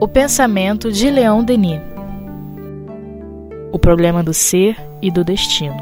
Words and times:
O 0.00 0.06
pensamento 0.06 0.92
de 0.92 1.10
Leon 1.10 1.42
Denis. 1.42 1.80
O 3.72 3.78
problema 3.78 4.22
do 4.22 4.32
ser 4.32 4.76
e 5.02 5.10
do 5.10 5.24
destino. 5.24 5.76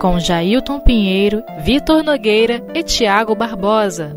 Com 0.00 0.18
Jailton 0.18 0.80
Pinheiro, 0.80 1.44
Vitor 1.60 2.02
Nogueira 2.02 2.60
e 2.74 2.82
Tiago 2.82 3.36
Barbosa. 3.36 4.16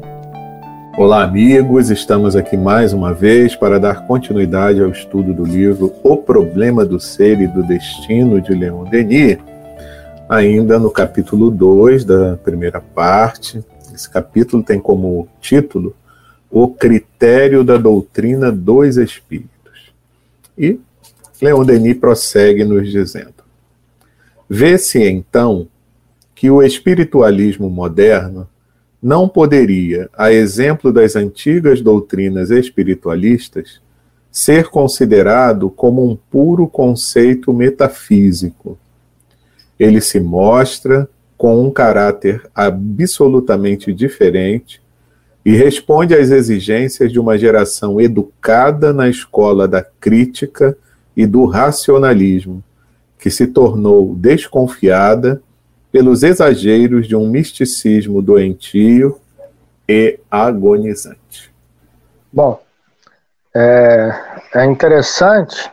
Olá, 0.98 1.24
amigos. 1.24 1.92
Estamos 1.92 2.36
aqui 2.36 2.58
mais 2.58 2.92
uma 2.92 3.14
vez 3.14 3.56
para 3.56 3.80
dar 3.80 4.08
continuidade 4.08 4.82
ao 4.82 4.90
estudo 4.90 5.32
do 5.32 5.46
livro 5.46 5.94
O 6.04 6.18
Problema 6.18 6.84
do 6.84 7.00
Ser 7.00 7.40
e 7.40 7.48
do 7.48 7.62
Destino 7.62 8.42
de 8.42 8.54
Leon 8.54 8.86
Denis, 8.86 9.38
ainda 10.28 10.80
no 10.80 10.90
capítulo 10.90 11.52
2 11.52 12.04
da 12.04 12.36
primeira 12.38 12.82
parte. 12.82 13.64
Esse 13.94 14.10
capítulo 14.10 14.64
tem 14.64 14.80
como 14.80 15.28
título 15.40 15.96
O 16.58 16.70
Critério 16.70 17.66
da 17.66 17.76
Doutrina 17.76 18.50
dos 18.50 18.96
Espíritos. 18.96 19.92
E 20.58 20.80
Leon 21.42 21.66
Denis 21.66 21.98
prossegue 21.98 22.64
nos 22.64 22.90
dizendo: 22.90 23.44
Vê-se 24.50 25.04
então 25.04 25.68
que 26.34 26.50
o 26.50 26.64
espiritualismo 26.64 27.70
moderno 27.70 28.48
não 29.04 29.28
poderia, 29.28 30.10
a 30.18 30.32
exemplo 30.32 30.94
das 30.94 31.18
antigas 31.18 31.82
doutrinas 31.82 32.50
espiritualistas, 32.52 33.82
ser 34.32 34.70
considerado 34.70 35.70
como 35.70 36.10
um 36.10 36.16
puro 36.16 36.70
conceito 36.70 37.52
metafísico. 37.52 38.78
Ele 39.78 40.00
se 40.00 40.22
mostra 40.22 41.10
com 41.38 41.62
um 41.62 41.70
caráter 41.70 42.50
absolutamente 42.56 43.92
diferente 43.92 44.85
e 45.46 45.56
responde 45.56 46.16
às 46.16 46.32
exigências 46.32 47.12
de 47.12 47.20
uma 47.20 47.38
geração 47.38 48.02
educada 48.02 48.92
na 48.92 49.08
escola 49.08 49.68
da 49.68 49.84
crítica 49.84 50.76
e 51.16 51.28
do 51.28 51.46
racionalismo, 51.46 52.64
que 53.20 53.30
se 53.30 53.46
tornou 53.46 54.16
desconfiada 54.16 55.40
pelos 55.92 56.24
exageros 56.24 57.08
de 57.08 57.16
um 57.16 57.30
misticismo 57.30 58.24
doentio 58.24 59.20
e 59.88 60.20
agonizante. 60.32 61.54
Bom, 62.34 62.60
é, 63.56 64.10
é 64.56 64.66
interessante 64.66 65.72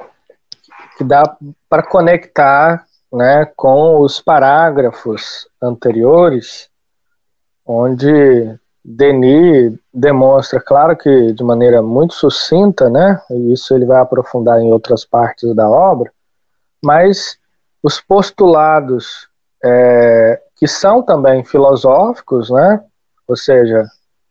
que 0.98 1.02
dá 1.02 1.36
para 1.68 1.82
conectar 1.82 2.86
né, 3.10 3.50
com 3.56 4.00
os 4.00 4.20
parágrafos 4.20 5.48
anteriores, 5.60 6.68
onde 7.66 8.58
Denis 8.84 9.78
demonstra, 9.94 10.60
claro 10.60 10.96
que 10.96 11.32
de 11.32 11.44
maneira 11.44 11.80
muito 11.80 12.14
sucinta, 12.14 12.90
né, 12.90 13.20
e 13.30 13.52
isso 13.52 13.74
ele 13.74 13.86
vai 13.86 14.00
aprofundar 14.00 14.60
em 14.60 14.72
outras 14.72 15.04
partes 15.04 15.54
da 15.54 15.68
obra, 15.68 16.10
mas 16.82 17.38
os 17.82 18.00
postulados 18.00 19.28
é, 19.64 20.40
que 20.56 20.66
são 20.66 21.02
também 21.02 21.44
filosóficos, 21.44 22.50
né? 22.50 22.82
ou 23.26 23.36
seja, 23.36 23.86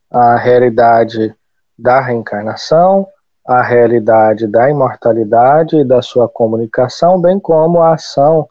a 0.10 0.36
realidade 0.36 1.36
da 1.78 2.00
reencarnação, 2.00 3.08
a 3.46 3.62
realidade 3.62 4.48
da 4.48 4.70
imortalidade 4.70 5.78
e 5.78 5.84
da 5.84 6.02
sua 6.02 6.30
comunicação, 6.30 7.20
bem 7.20 7.40
como 7.40 7.82
a 7.82 7.94
ação 7.94 8.48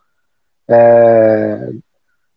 é, 0.69 1.71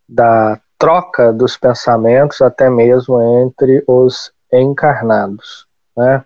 da 0.07 0.59
troca 0.83 1.31
dos 1.31 1.55
pensamentos, 1.55 2.41
até 2.41 2.69
mesmo 2.69 3.21
entre 3.41 3.81
os 3.87 4.33
encarnados. 4.51 5.65
Né? 5.95 6.21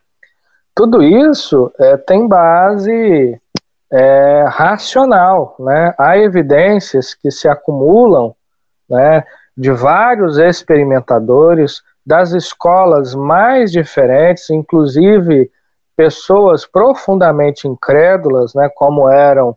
Tudo 0.73 1.03
isso 1.03 1.71
é, 1.77 1.95
tem 1.95 2.27
base 2.27 3.39
é, 3.91 4.45
racional. 4.47 5.55
Né? 5.59 5.93
Há 5.95 6.17
evidências 6.17 7.13
que 7.13 7.29
se 7.29 7.47
acumulam 7.47 8.33
né, 8.89 9.23
de 9.55 9.69
vários 9.69 10.39
experimentadores 10.39 11.83
das 12.03 12.31
escolas 12.31 13.13
mais 13.13 13.71
diferentes, 13.71 14.49
inclusive 14.49 15.51
pessoas 15.95 16.65
profundamente 16.65 17.67
incrédulas, 17.67 18.55
né, 18.55 18.67
como 18.73 19.07
eram, 19.07 19.55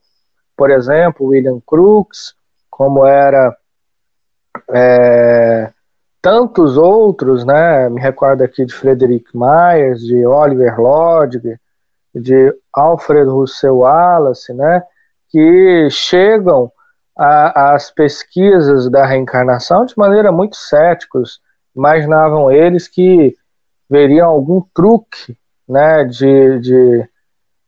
por 0.55 0.71
exemplo, 0.71 1.29
William 1.29 1.59
Crookes, 1.67 2.35
como 2.69 3.07
era 3.07 3.57
é, 4.73 5.73
tantos 6.23 6.77
outros, 6.77 7.45
né, 7.45 7.89
me 7.89 8.01
recordo 8.01 8.43
aqui 8.43 8.65
de 8.65 8.75
Frederick 8.75 9.31
Myers, 9.35 10.01
de 10.01 10.27
Oliver 10.27 10.81
Lodge, 10.81 11.41
de 12.15 12.55
Alfred 12.73 13.29
Russel 13.29 13.79
Wallace, 13.79 14.53
né, 14.53 14.83
que 15.29 15.89
chegam 15.91 16.71
às 17.17 17.91
pesquisas 17.91 18.91
da 18.91 19.05
reencarnação 19.05 19.85
de 19.85 19.95
maneira 19.97 20.33
muito 20.33 20.57
céticos. 20.57 21.41
Imaginavam 21.77 22.51
eles 22.51 22.89
que 22.89 23.37
veriam 23.89 24.29
algum 24.29 24.63
truque 24.75 25.37
né, 25.69 26.05
de, 26.05 26.59
de 26.61 27.09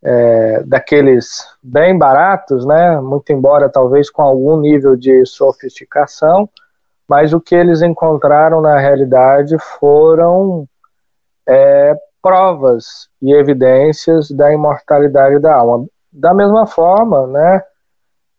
é, 0.02 0.62
daqueles 0.64 1.46
bem 1.62 1.96
baratos, 1.96 2.64
né, 2.64 3.00
muito 3.00 3.32
embora 3.32 3.68
talvez 3.68 4.10
com 4.10 4.22
algum 4.22 4.58
nível 4.58 4.96
de 4.96 5.24
sofisticação, 5.24 6.48
mas 7.12 7.34
o 7.34 7.40
que 7.42 7.54
eles 7.54 7.82
encontraram 7.82 8.62
na 8.62 8.78
realidade 8.78 9.58
foram 9.58 10.66
é, 11.46 11.94
provas 12.22 13.06
e 13.20 13.34
evidências 13.34 14.30
da 14.30 14.50
imortalidade 14.50 15.38
da 15.38 15.54
alma. 15.54 15.86
Da 16.10 16.32
mesma 16.32 16.66
forma, 16.66 17.26
né, 17.26 17.62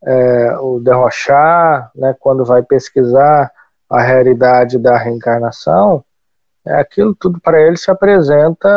é, 0.03 0.57
o 0.57 0.79
Derrochar, 0.79 1.91
né, 1.95 2.15
quando 2.19 2.43
vai 2.43 2.63
pesquisar 2.63 3.51
a 3.87 4.01
realidade 4.01 4.79
da 4.79 4.97
reencarnação, 4.97 6.03
é, 6.65 6.73
aquilo 6.73 7.13
tudo 7.13 7.39
para 7.39 7.61
ele 7.61 7.77
se 7.77 7.91
apresenta 7.91 8.67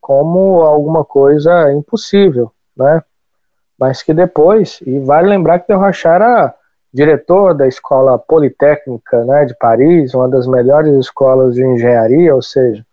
como 0.00 0.62
alguma 0.62 1.04
coisa 1.04 1.70
impossível, 1.70 2.50
né? 2.74 3.02
Mas 3.78 4.02
que 4.02 4.14
depois, 4.14 4.80
e 4.86 4.98
vale 5.00 5.28
lembrar 5.28 5.58
que 5.58 5.68
Derrochar 5.68 6.14
era 6.14 6.54
diretor 6.94 7.54
da 7.54 7.66
Escola 7.66 8.16
Politécnica 8.16 9.24
né, 9.24 9.44
de 9.46 9.54
Paris, 9.58 10.14
uma 10.14 10.28
das 10.28 10.46
melhores 10.46 10.94
escolas 10.94 11.56
de 11.56 11.66
engenharia, 11.66 12.32
ou 12.32 12.40
seja, 12.40 12.86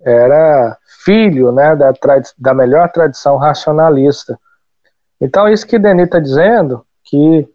era 0.00 0.76
filho 1.04 1.52
né, 1.52 1.76
da, 1.76 1.92
da 2.36 2.52
melhor 2.52 2.90
tradição 2.90 3.36
racionalista. 3.36 4.36
Então, 5.20 5.48
isso 5.48 5.64
que 5.64 5.78
Denis 5.78 6.06
está 6.06 6.18
dizendo, 6.18 6.84
que 7.04 7.48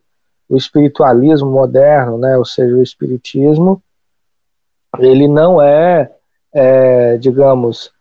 o 0.48 0.56
espiritualismo 0.56 1.52
moderno, 1.52 2.18
né, 2.18 2.38
ou 2.38 2.46
seja, 2.46 2.74
o 2.74 2.82
espiritismo, 2.82 3.84
ele 4.98 5.28
não 5.28 5.62
é, 5.62 6.09
é 6.53 7.18
digamos, 7.18 7.92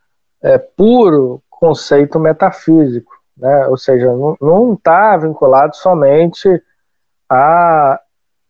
é 0.41 0.58
puro 0.58 1.42
conceito 1.50 2.20
metafísico, 2.20 3.12
né, 3.36 3.66
ou 3.66 3.76
seja, 3.76 4.12
não 4.41 4.75
está 4.75 5.16
vinculado 5.16 5.75
somente 5.75 6.62
a 7.32 7.98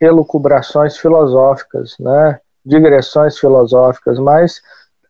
elucubrações 0.01 0.97
filosóficas, 0.97 1.97
né, 2.01 2.41
digressões 2.67 3.39
filosóficas, 3.39 4.19
mas 4.19 4.61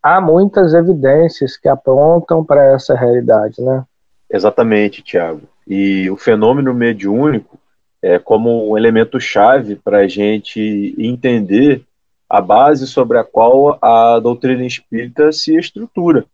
há 0.02 0.20
muitas 0.20 0.74
evidências 0.74 1.56
que 1.56 1.68
apontam 1.68 2.44
para 2.44 2.62
essa 2.74 2.94
realidade, 2.94 3.62
né? 3.62 3.82
Exatamente, 4.28 5.02
Tiago. 5.02 5.42
E 5.66 6.10
o 6.10 6.16
fenômeno 6.18 6.74
mediúnico 6.74 7.58
é 8.02 8.18
como 8.18 8.70
um 8.70 8.76
elemento 8.76 9.18
chave 9.18 9.76
para 9.76 10.00
a 10.00 10.08
gente 10.08 10.94
entender 10.98 11.82
a 12.28 12.42
base 12.42 12.86
sobre 12.86 13.16
a 13.16 13.24
qual 13.24 13.78
a 13.80 14.18
doutrina 14.18 14.66
espírita 14.66 15.32
se 15.32 15.56
estrutura. 15.56 16.26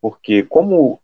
Porque 0.00 0.42
como, 0.42 0.98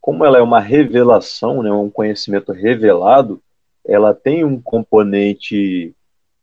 como 0.00 0.24
ela 0.24 0.38
é 0.38 0.42
uma 0.42 0.60
revelação, 0.60 1.62
né, 1.62 1.70
um 1.70 1.90
conhecimento 1.90 2.52
revelado, 2.52 3.40
ela 3.86 4.14
tem 4.14 4.44
um 4.44 4.60
componente 4.60 5.94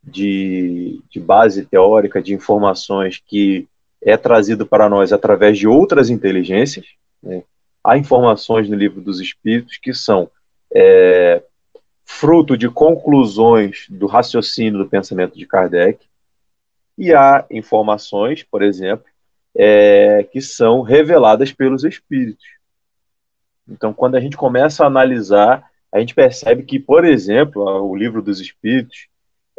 de, 0.04 1.02
de 1.10 1.20
base 1.20 1.66
teórica, 1.66 2.22
de 2.22 2.34
informações 2.34 3.22
que 3.26 3.68
é 4.02 4.16
trazido 4.16 4.66
para 4.66 4.88
nós 4.90 5.12
através 5.12 5.58
de 5.58 5.68
outras 5.68 6.10
inteligências. 6.10 6.86
Né? 7.22 7.44
Há 7.84 7.98
informações 7.98 8.70
no 8.70 8.76
livro 8.76 9.02
dos 9.02 9.20
Espíritos 9.20 9.78
que 9.78 9.94
são 9.94 10.30
é, 10.74 11.44
fruto 12.06 12.58
de 12.58 12.70
conclusões 12.70 13.86
do 13.90 14.08
raciocínio 14.08 14.80
do 14.80 14.90
pensamento 14.90 15.38
de 15.38 15.46
Kardec, 15.46 16.08
e 16.98 17.14
há 17.14 17.46
informações, 17.52 18.44
por 18.44 18.64
exemplo, 18.64 19.06
é, 19.56 20.24
que 20.24 20.42
são 20.42 20.82
reveladas 20.82 21.52
pelos 21.52 21.84
Espíritos. 21.84 22.46
Então, 23.70 23.94
quando 23.94 24.16
a 24.16 24.20
gente 24.20 24.38
começa 24.38 24.84
a 24.84 24.88
analisar, 24.88 25.70
a 25.98 26.00
gente 26.00 26.16
percebe 26.16 26.64
que, 26.64 26.80
por 26.80 27.04
exemplo, 27.04 27.64
o 27.64 27.96
livro 27.96 28.22
dos 28.22 28.40
Espíritos 28.40 29.08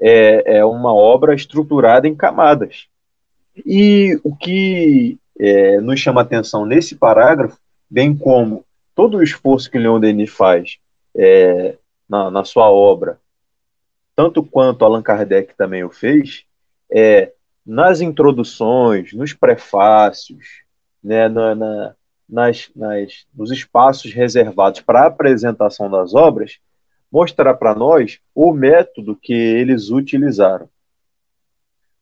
é, 0.01 0.59
é 0.59 0.65
uma 0.65 0.95
obra 0.95 1.35
estruturada 1.35 2.07
em 2.07 2.15
camadas. 2.15 2.87
E 3.67 4.19
o 4.23 4.35
que 4.35 5.19
é, 5.39 5.81
nos 5.81 5.99
chama 5.99 6.21
atenção 6.21 6.65
nesse 6.65 6.95
parágrafo, 6.95 7.59
bem 7.91 8.17
como 8.17 8.65
todo 8.95 9.19
o 9.19 9.23
esforço 9.23 9.71
que 9.71 9.79
Leon 9.79 9.99
Denis 9.99 10.31
faz 10.31 10.79
é, 11.17 11.77
na, 12.09 12.31
na, 12.31 12.45
sua 12.45 12.71
obra, 12.71 13.19
tanto 14.15 14.43
quanto 14.43 14.85
Allan 14.85 15.03
Kardec 15.03 15.57
também 15.57 15.83
o 15.83 15.91
fez, 15.91 16.45
é 16.91 17.33
nas 17.67 18.01
introduções, 18.01 19.13
nos 19.13 19.33
prefácios, 19.33 20.63
né, 21.03 21.29
na, 21.29 21.55
na, 21.55 21.95
nas, 22.29 22.71
nas, 22.77 23.27
nos 23.35 23.51
espaços 23.51 24.13
reservados 24.13 24.81
para 24.81 25.03
a 25.03 25.07
apresentação 25.07 25.91
das 25.91 26.15
obras, 26.15 26.59
mostrar 27.11 27.55
para 27.55 27.75
nós 27.75 28.21
o 28.35 28.53
método 28.53 29.17
que 29.17 29.33
eles 29.33 29.91
utilizaram. 29.91 30.69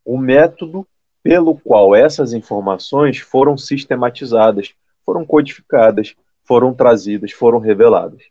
O 0.04 0.18
método 0.18 0.86
pelo 1.22 1.56
qual 1.58 1.94
essas 1.94 2.32
informações 2.32 3.18
foram 3.18 3.56
sistematizadas, 3.56 4.74
foram 5.04 5.24
codificadas, 5.24 6.14
foram 6.44 6.74
trazidas, 6.74 7.32
foram 7.32 7.58
reveladas. 7.58 8.22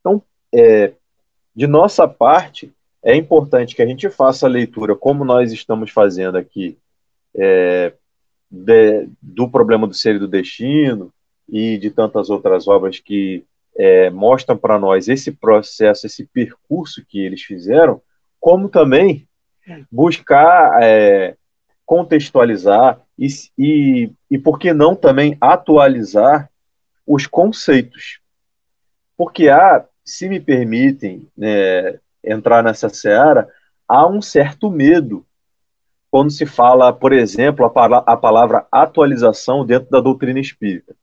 Então, 0.00 0.22
é, 0.52 0.92
de 1.54 1.66
nossa 1.66 2.06
parte, 2.08 2.72
é 3.02 3.16
importante 3.16 3.74
que 3.74 3.82
a 3.82 3.86
gente 3.86 4.08
faça 4.10 4.46
a 4.46 4.50
leitura, 4.50 4.94
como 4.94 5.24
nós 5.24 5.52
estamos 5.52 5.90
fazendo 5.90 6.36
aqui, 6.36 6.78
é, 7.34 7.92
de, 8.50 9.08
do 9.20 9.48
problema 9.48 9.86
do 9.86 9.94
ser 9.94 10.16
e 10.16 10.18
do 10.18 10.28
destino 10.28 11.12
e 11.52 11.76
de 11.76 11.90
tantas 11.90 12.30
outras 12.30 12.66
obras 12.66 12.98
que 12.98 13.44
é, 13.76 14.08
mostram 14.08 14.56
para 14.56 14.78
nós 14.78 15.06
esse 15.06 15.30
processo, 15.30 16.06
esse 16.06 16.24
percurso 16.24 17.04
que 17.06 17.20
eles 17.20 17.42
fizeram, 17.42 18.00
como 18.40 18.70
também 18.70 19.28
buscar 19.90 20.82
é, 20.82 21.36
contextualizar 21.84 22.98
e, 23.18 23.26
e, 23.58 24.10
e, 24.30 24.38
por 24.38 24.58
que 24.58 24.72
não 24.72 24.96
também 24.96 25.36
atualizar 25.38 26.50
os 27.06 27.26
conceitos. 27.26 28.20
Porque 29.14 29.50
há, 29.50 29.84
se 30.02 30.28
me 30.30 30.40
permitem 30.40 31.28
né, 31.36 31.98
entrar 32.24 32.62
nessa 32.62 32.88
seara, 32.88 33.46
há 33.86 34.06
um 34.06 34.22
certo 34.22 34.70
medo 34.70 35.24
quando 36.10 36.30
se 36.30 36.46
fala, 36.46 36.92
por 36.92 37.12
exemplo, 37.12 37.64
a, 37.64 37.96
a 37.98 38.16
palavra 38.16 38.66
atualização 38.72 39.64
dentro 39.64 39.90
da 39.90 40.00
doutrina 40.00 40.40
espírita. 40.40 40.96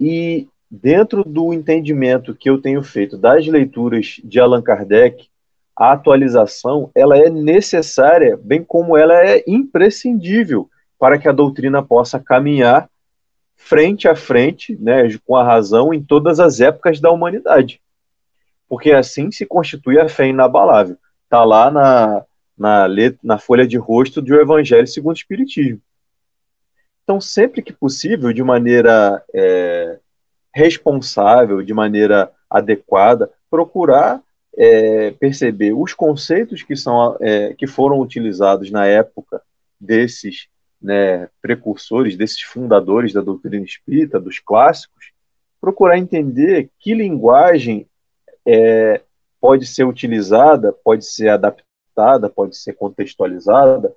E 0.00 0.48
dentro 0.70 1.24
do 1.24 1.52
entendimento 1.52 2.34
que 2.34 2.50
eu 2.50 2.60
tenho 2.60 2.82
feito 2.82 3.16
das 3.16 3.46
leituras 3.46 4.20
de 4.22 4.38
Allan 4.38 4.62
Kardec, 4.62 5.28
a 5.76 5.92
atualização 5.92 6.90
ela 6.94 7.18
é 7.18 7.28
necessária, 7.28 8.38
bem 8.42 8.64
como 8.64 8.96
ela 8.96 9.14
é 9.14 9.44
imprescindível 9.46 10.70
para 10.98 11.18
que 11.18 11.28
a 11.28 11.32
doutrina 11.32 11.82
possa 11.82 12.18
caminhar 12.18 12.88
frente 13.56 14.08
a 14.08 14.14
frente, 14.14 14.76
né, 14.80 15.08
com 15.24 15.36
a 15.36 15.44
razão 15.44 15.92
em 15.92 16.02
todas 16.02 16.40
as 16.40 16.60
épocas 16.60 17.00
da 17.00 17.10
humanidade. 17.10 17.80
Porque 18.68 18.92
assim 18.92 19.30
se 19.30 19.44
constitui 19.46 19.98
a 19.98 20.08
fé 20.08 20.28
inabalável. 20.28 20.96
Está 21.24 21.44
lá 21.44 21.70
na, 21.70 22.24
na, 22.56 22.86
letra, 22.86 23.18
na 23.22 23.38
folha 23.38 23.66
de 23.66 23.76
rosto 23.76 24.22
do 24.22 24.34
Evangelho 24.34 24.86
segundo 24.86 25.14
o 25.14 25.18
Espiritismo. 25.18 25.80
Então, 27.06 27.20
sempre 27.20 27.62
que 27.62 27.72
possível, 27.72 28.32
de 28.32 28.42
maneira 28.42 29.24
é, 29.32 30.00
responsável, 30.52 31.62
de 31.62 31.72
maneira 31.72 32.32
adequada, 32.50 33.30
procurar 33.48 34.20
é, 34.58 35.12
perceber 35.12 35.72
os 35.72 35.94
conceitos 35.94 36.64
que, 36.64 36.74
são, 36.74 37.16
é, 37.20 37.54
que 37.54 37.64
foram 37.64 38.00
utilizados 38.00 38.72
na 38.72 38.86
época 38.86 39.40
desses 39.80 40.48
né, 40.82 41.28
precursores, 41.40 42.16
desses 42.16 42.40
fundadores 42.40 43.12
da 43.12 43.20
doutrina 43.20 43.64
espírita, 43.64 44.18
dos 44.18 44.40
clássicos, 44.40 45.12
procurar 45.60 45.98
entender 45.98 46.70
que 46.76 46.92
linguagem 46.92 47.86
é, 48.44 49.00
pode 49.40 49.64
ser 49.64 49.84
utilizada, 49.84 50.72
pode 50.72 51.04
ser 51.04 51.28
adaptada, 51.28 52.28
pode 52.28 52.56
ser 52.56 52.72
contextualizada 52.72 53.94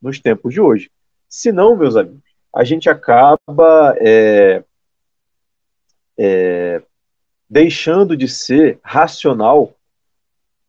nos 0.00 0.18
tempos 0.18 0.54
de 0.54 0.60
hoje. 0.62 0.90
Se 1.28 1.50
não, 1.52 1.76
meus 1.76 1.96
amigos, 1.96 2.22
a 2.54 2.62
gente 2.62 2.88
acaba 2.88 3.94
é, 3.98 4.62
é, 6.18 6.82
deixando 7.48 8.16
de 8.16 8.28
ser 8.28 8.78
racional 8.82 9.74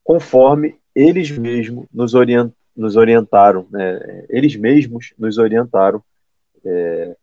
conforme 0.04 0.76
eles 0.96 1.30
mesmos 1.32 1.86
nos, 1.94 2.14
orient, 2.14 2.52
nos 2.76 2.96
orientaram, 2.96 3.68
né? 3.70 4.26
eles 4.30 4.56
mesmos 4.56 5.14
nos 5.18 5.38
orientaram 5.38 6.02
é, 6.64 7.16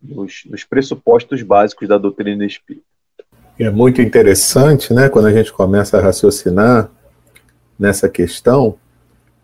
nos, 0.00 0.42
nos, 0.46 0.64
pressupostos 0.64 1.42
básicos 1.42 1.88
da 1.88 1.98
doutrina 1.98 2.44
espírita. 2.44 2.84
É 3.58 3.70
muito 3.70 4.00
interessante, 4.00 4.94
né, 4.94 5.08
quando 5.08 5.26
a 5.26 5.32
gente 5.32 5.52
começa 5.52 5.98
a 5.98 6.00
raciocinar 6.00 6.88
nessa 7.76 8.08
questão, 8.08 8.78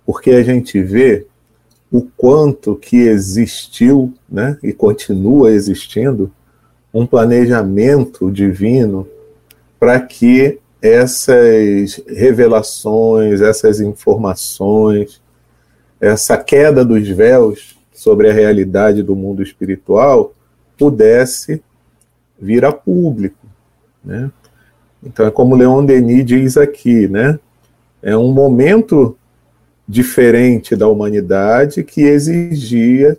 porque 0.07 0.31
a 0.31 0.43
gente 0.43 0.81
vê 0.81 1.27
o 1.95 2.03
quanto 2.17 2.75
que 2.75 2.97
existiu, 2.97 4.13
né, 4.29 4.59
e 4.65 4.73
continua 4.73 5.53
existindo 5.53 6.29
um 6.93 7.07
planejamento 7.07 8.33
divino 8.33 9.07
para 9.79 10.01
que 10.01 10.59
essas 10.83 12.03
revelações, 12.09 13.41
essas 13.41 13.81
informações, 13.81 15.23
essa 16.01 16.37
queda 16.37 16.85
dos 16.85 17.09
véus 17.09 17.79
sobre 17.93 18.29
a 18.29 18.33
realidade 18.33 19.01
do 19.01 19.15
mundo 19.15 19.41
espiritual 19.41 20.35
pudesse 20.77 21.63
vir 22.41 22.65
a 22.65 22.73
público, 22.73 23.47
né? 24.05 24.33
Então 25.01 25.25
é 25.25 25.31
como 25.31 25.55
Leon 25.55 25.85
Denis 25.85 26.27
diz 26.27 26.57
aqui, 26.57 27.07
né? 27.07 27.39
É 28.03 28.17
um 28.17 28.33
momento 28.33 29.17
diferente 29.87 30.75
da 30.75 30.89
humanidade 30.89 31.85
que 31.85 32.03
exigia 32.03 33.19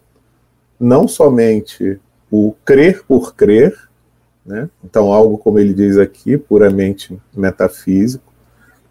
não 0.79 1.07
somente 1.07 1.99
o 2.31 2.53
crer 2.65 3.03
por 3.07 3.35
crer, 3.35 3.77
né? 4.45 4.69
Então, 4.83 5.11
algo, 5.11 5.37
como 5.37 5.59
ele 5.59 5.73
diz 5.73 5.97
aqui, 5.97 6.37
puramente 6.37 7.17
metafísico, 7.35 8.33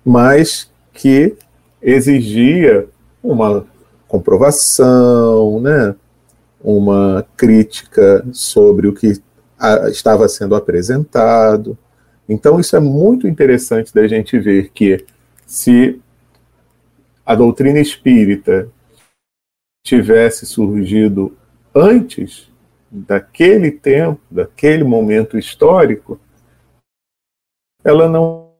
mas 0.04 0.70
que 0.92 1.36
exigia 1.82 2.86
uma 3.22 3.66
comprovação, 4.08 5.60
né? 5.60 5.94
uma 6.64 7.26
crítica 7.36 8.24
sobre 8.32 8.88
o 8.88 8.94
que 8.94 9.20
estava 9.90 10.26
sendo 10.28 10.54
apresentado. 10.54 11.76
Então, 12.26 12.58
isso 12.58 12.74
é 12.74 12.80
muito 12.80 13.28
interessante 13.28 13.92
da 13.94 14.08
gente 14.08 14.38
ver 14.38 14.70
que, 14.72 15.04
se 15.46 16.00
a 17.24 17.34
doutrina 17.34 17.78
espírita 17.78 18.70
tivesse 19.84 20.46
surgido 20.46 21.36
antes 21.74 22.50
daquele 22.90 23.70
tempo, 23.70 24.20
daquele 24.30 24.84
momento 24.84 25.36
histórico, 25.36 26.20
ela 27.82 28.08
não 28.08 28.52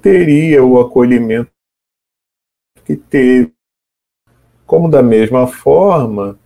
teria 0.00 0.64
o 0.64 0.80
acolhimento 0.80 1.50
que 2.84 2.96
teve. 2.96 3.52
Como 4.66 4.88
da 4.88 5.02
mesma 5.02 5.46
forma, 5.46 6.38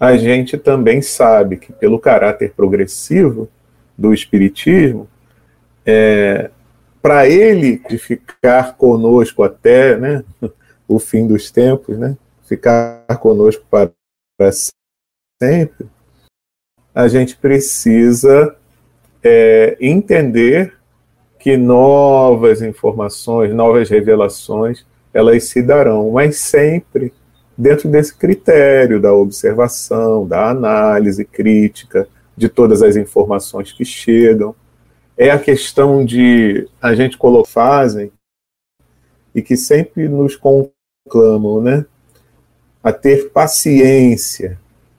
a 0.00 0.16
gente 0.16 0.58
também 0.58 1.00
sabe 1.00 1.56
que 1.56 1.72
pelo 1.72 1.98
caráter 1.98 2.52
progressivo 2.52 3.48
do 3.96 4.12
espiritismo, 4.12 5.08
é, 5.84 6.50
para 7.00 7.28
ele 7.28 7.78
de 7.88 7.98
ficar 7.98 8.76
conosco 8.76 9.42
até 9.42 9.96
né, 9.96 10.24
o 10.88 10.98
fim 10.98 11.26
dos 11.26 11.50
tempos, 11.50 11.98
né, 11.98 12.16
ficar 12.44 13.04
conosco 13.18 13.64
para, 13.70 13.90
sempre, 15.42 15.86
a 16.94 17.08
gente 17.08 17.36
precisa 17.36 18.56
é, 19.22 19.76
entender 19.80 20.74
que 21.38 21.56
novas 21.56 22.62
informações, 22.62 23.54
novas 23.54 23.88
revelações, 23.88 24.84
elas 25.12 25.44
se 25.44 25.62
darão, 25.62 26.10
mas 26.10 26.36
sempre 26.38 27.12
dentro 27.56 27.88
desse 27.88 28.14
critério 28.14 29.00
da 29.00 29.12
observação, 29.12 30.26
da 30.26 30.50
análise 30.50 31.24
crítica 31.24 32.06
de 32.36 32.48
todas 32.48 32.82
as 32.82 32.96
informações 32.96 33.72
que 33.72 33.84
chegam. 33.84 34.54
É 35.16 35.30
a 35.30 35.38
questão 35.38 36.04
de 36.04 36.68
a 36.80 36.94
gente 36.94 37.16
fazem 37.46 38.12
e 39.34 39.40
que 39.40 39.56
sempre 39.56 40.08
nos 40.08 40.36
conclamam, 41.06 41.62
né, 41.62 41.84
a 42.82 42.92
ter 42.92 43.30
paciência 43.30 44.58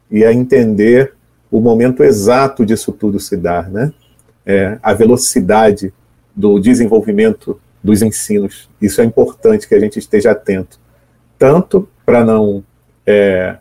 e 0.09 0.23
a 0.25 0.33
entender 0.33 1.13
o 1.51 1.59
momento 1.59 2.03
exato 2.03 2.65
disso 2.65 2.91
tudo 2.91 3.19
se 3.19 3.37
dar, 3.37 3.69
né? 3.69 3.93
É, 4.45 4.77
a 4.81 4.93
velocidade 4.93 5.93
do 6.35 6.59
desenvolvimento 6.59 7.59
dos 7.83 8.01
ensinos. 8.01 8.69
Isso 8.81 9.01
é 9.01 9.03
importante 9.03 9.67
que 9.67 9.75
a 9.75 9.79
gente 9.79 9.99
esteja 9.99 10.31
atento, 10.31 10.79
tanto 11.37 11.87
para 12.05 12.23
não 12.23 12.63
é, 13.05 13.57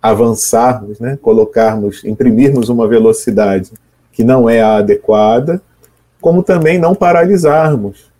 avançarmos, 0.00 1.00
né, 1.00 1.18
colocarmos, 1.20 2.04
imprimirmos 2.04 2.68
uma 2.68 2.86
velocidade 2.86 3.72
que 4.12 4.22
não 4.22 4.48
é 4.48 4.60
a 4.60 4.76
adequada, 4.76 5.62
como 6.20 6.42
também 6.42 6.78
não 6.78 6.94
paralisarmos. 6.94 8.11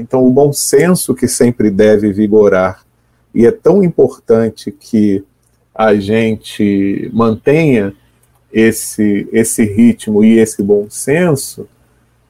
Então, 0.00 0.24
o 0.24 0.30
bom 0.30 0.52
senso 0.52 1.14
que 1.14 1.26
sempre 1.26 1.70
deve 1.70 2.12
vigorar, 2.12 2.84
e 3.34 3.46
é 3.46 3.50
tão 3.50 3.82
importante 3.82 4.70
que 4.70 5.24
a 5.74 5.94
gente 5.94 7.10
mantenha 7.12 7.92
esse, 8.52 9.28
esse 9.32 9.64
ritmo 9.64 10.24
e 10.24 10.38
esse 10.38 10.62
bom 10.62 10.86
senso, 10.88 11.68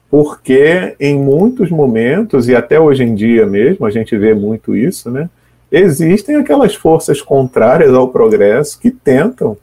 porque 0.09 0.95
em 0.99 1.17
muitos 1.17 1.69
momentos, 1.69 2.47
e 2.47 2.55
até 2.55 2.79
hoje 2.79 3.03
em 3.03 3.15
dia 3.15 3.45
mesmo, 3.45 3.85
a 3.85 3.89
gente 3.89 4.17
vê 4.17 4.33
muito 4.33 4.75
isso, 4.75 5.09
né? 5.09 5.29
Existem 5.71 6.35
aquelas 6.35 6.73
forças 6.73 7.21
contrárias 7.21 7.93
ao 7.93 8.09
progresso 8.09 8.79
que 8.79 8.89
tentam 8.89 9.55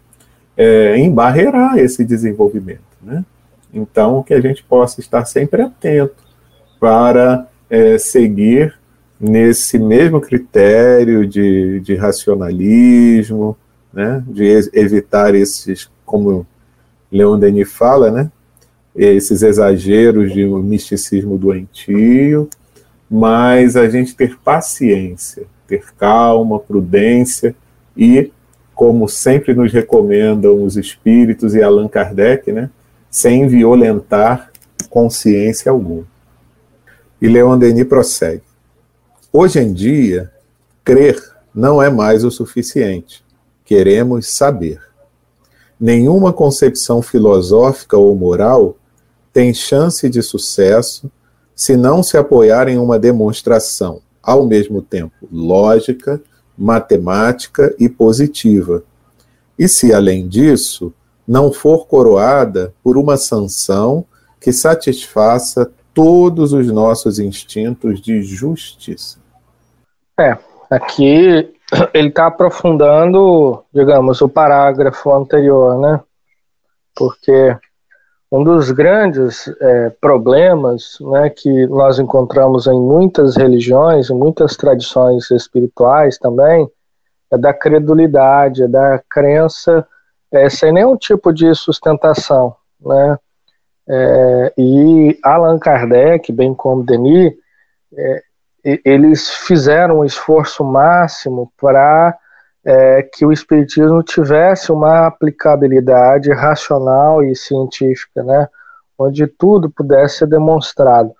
é, 0.56 0.96
embarrear 0.98 1.78
esse 1.78 2.04
desenvolvimento, 2.04 2.80
né? 3.02 3.24
Então, 3.74 4.22
que 4.22 4.32
a 4.32 4.40
gente 4.40 4.62
possa 4.62 5.00
estar 5.00 5.24
sempre 5.24 5.62
atento 5.62 6.14
para 6.78 7.46
é, 7.68 7.98
seguir 7.98 8.74
nesse 9.18 9.78
mesmo 9.78 10.20
critério 10.20 11.26
de, 11.26 11.80
de 11.80 11.94
racionalismo, 11.94 13.56
né, 13.92 14.22
de 14.26 14.44
evitar 14.74 15.34
esses, 15.34 15.90
como 16.04 16.46
Leon 17.10 17.38
Denis 17.38 17.72
fala, 17.72 18.10
né, 18.10 18.30
esses 18.94 19.42
exageros 19.42 20.32
de 20.32 20.44
um 20.44 20.62
misticismo 20.62 21.38
doentio, 21.38 22.48
mas 23.10 23.76
a 23.76 23.88
gente 23.88 24.14
ter 24.14 24.36
paciência, 24.38 25.44
ter 25.66 25.84
calma, 25.98 26.58
prudência 26.58 27.54
e, 27.96 28.30
como 28.74 29.08
sempre 29.08 29.54
nos 29.54 29.72
recomendam 29.72 30.62
os 30.62 30.76
espíritos 30.76 31.54
e 31.54 31.62
Allan 31.62 31.88
Kardec, 31.88 32.52
né, 32.52 32.70
sem 33.10 33.48
violentar 33.48 34.50
consciência 34.90 35.72
alguma. 35.72 36.04
E 37.26 37.28
Leon 37.28 37.58
Denis 37.58 37.88
prossegue. 37.88 38.44
Hoje 39.32 39.58
em 39.58 39.72
dia, 39.72 40.30
crer 40.84 41.20
não 41.52 41.82
é 41.82 41.90
mais 41.90 42.22
o 42.22 42.30
suficiente. 42.30 43.24
Queremos 43.64 44.28
saber. 44.28 44.80
Nenhuma 45.78 46.32
concepção 46.32 47.02
filosófica 47.02 47.96
ou 47.96 48.14
moral 48.14 48.76
tem 49.32 49.52
chance 49.52 50.08
de 50.08 50.22
sucesso 50.22 51.10
se 51.52 51.76
não 51.76 52.00
se 52.00 52.16
apoiar 52.16 52.68
em 52.68 52.78
uma 52.78 52.96
demonstração, 52.96 54.00
ao 54.22 54.46
mesmo 54.46 54.80
tempo 54.80 55.26
lógica, 55.28 56.22
matemática 56.56 57.74
e 57.76 57.88
positiva. 57.88 58.84
E 59.58 59.66
se, 59.66 59.92
além 59.92 60.28
disso, 60.28 60.94
não 61.26 61.52
for 61.52 61.88
coroada 61.88 62.72
por 62.84 62.96
uma 62.96 63.16
sanção 63.16 64.04
que 64.40 64.52
satisfaça 64.52 65.72
todos 65.96 66.52
os 66.52 66.70
nossos 66.70 67.18
instintos 67.18 68.02
de 68.02 68.20
justiça. 68.20 69.18
É, 70.20 70.36
aqui 70.70 71.50
ele 71.94 72.08
está 72.08 72.26
aprofundando, 72.26 73.64
digamos, 73.72 74.20
o 74.20 74.28
parágrafo 74.28 75.10
anterior, 75.10 75.80
né? 75.80 75.98
Porque 76.94 77.56
um 78.30 78.44
dos 78.44 78.70
grandes 78.70 79.48
é, 79.58 79.88
problemas 79.98 80.98
né, 81.00 81.30
que 81.30 81.66
nós 81.68 81.98
encontramos 81.98 82.66
em 82.66 82.78
muitas 82.78 83.34
religiões, 83.34 84.10
em 84.10 84.14
muitas 84.14 84.54
tradições 84.54 85.30
espirituais 85.30 86.18
também, 86.18 86.68
é 87.32 87.38
da 87.38 87.54
credulidade, 87.54 88.64
é 88.64 88.68
da 88.68 89.00
crença 89.08 89.86
é, 90.30 90.50
sem 90.50 90.72
nenhum 90.72 90.96
tipo 90.96 91.32
de 91.32 91.54
sustentação. 91.54 92.54
Né? 92.80 93.18
É, 93.88 94.52
e 94.58 95.18
Allan 95.22 95.58
Kardec, 95.58 96.32
bem 96.32 96.54
como 96.54 96.84
Denis, 96.84 97.32
é, 97.96 98.22
eles 98.84 99.30
fizeram 99.30 100.00
um 100.00 100.04
esforço 100.04 100.64
máximo 100.64 101.52
para 101.56 102.18
é, 102.64 103.02
que 103.02 103.24
o 103.24 103.30
espiritismo 103.30 104.02
tivesse 104.02 104.72
uma 104.72 105.06
aplicabilidade 105.06 106.32
racional 106.32 107.22
e 107.22 107.36
científica, 107.36 108.24
né, 108.24 108.48
onde 108.98 109.28
tudo 109.28 109.70
pudesse 109.70 110.18
ser 110.18 110.26
demonstrado 110.26 111.12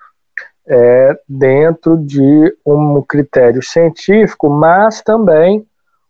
é, 0.66 1.16
dentro 1.28 1.96
de 1.96 2.52
um 2.66 3.00
critério 3.00 3.62
científico, 3.62 4.49
mas 4.50 5.00
também 5.02 5.64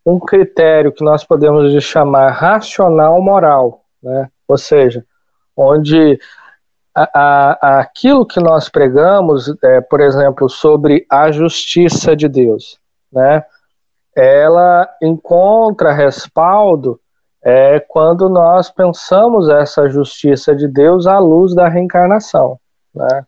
um 0.06 0.18
critério 0.18 0.90
que 0.90 1.04
nós 1.04 1.22
podemos 1.22 1.70
chamar 1.84 2.30
racional 2.30 3.20
moral, 3.20 3.82
né, 4.02 4.30
ou 4.48 4.56
seja, 4.56 5.04
onde 5.54 6.18
a, 6.96 7.58
a, 7.60 7.80
aquilo 7.80 8.24
que 8.24 8.40
nós 8.40 8.70
pregamos, 8.70 9.54
é, 9.62 9.82
por 9.82 10.00
exemplo, 10.00 10.48
sobre 10.48 11.04
a 11.10 11.30
justiça 11.30 12.16
de 12.16 12.26
Deus, 12.26 12.78
né, 13.12 13.44
ela 14.16 14.88
encontra 15.02 15.92
respaldo 15.92 16.98
é, 17.44 17.78
quando 17.80 18.30
nós 18.30 18.70
pensamos 18.70 19.50
essa 19.50 19.88
justiça 19.90 20.56
de 20.56 20.66
Deus 20.66 21.06
à 21.06 21.18
luz 21.18 21.54
da 21.54 21.68
reencarnação. 21.68 22.58
Né? 22.94 23.26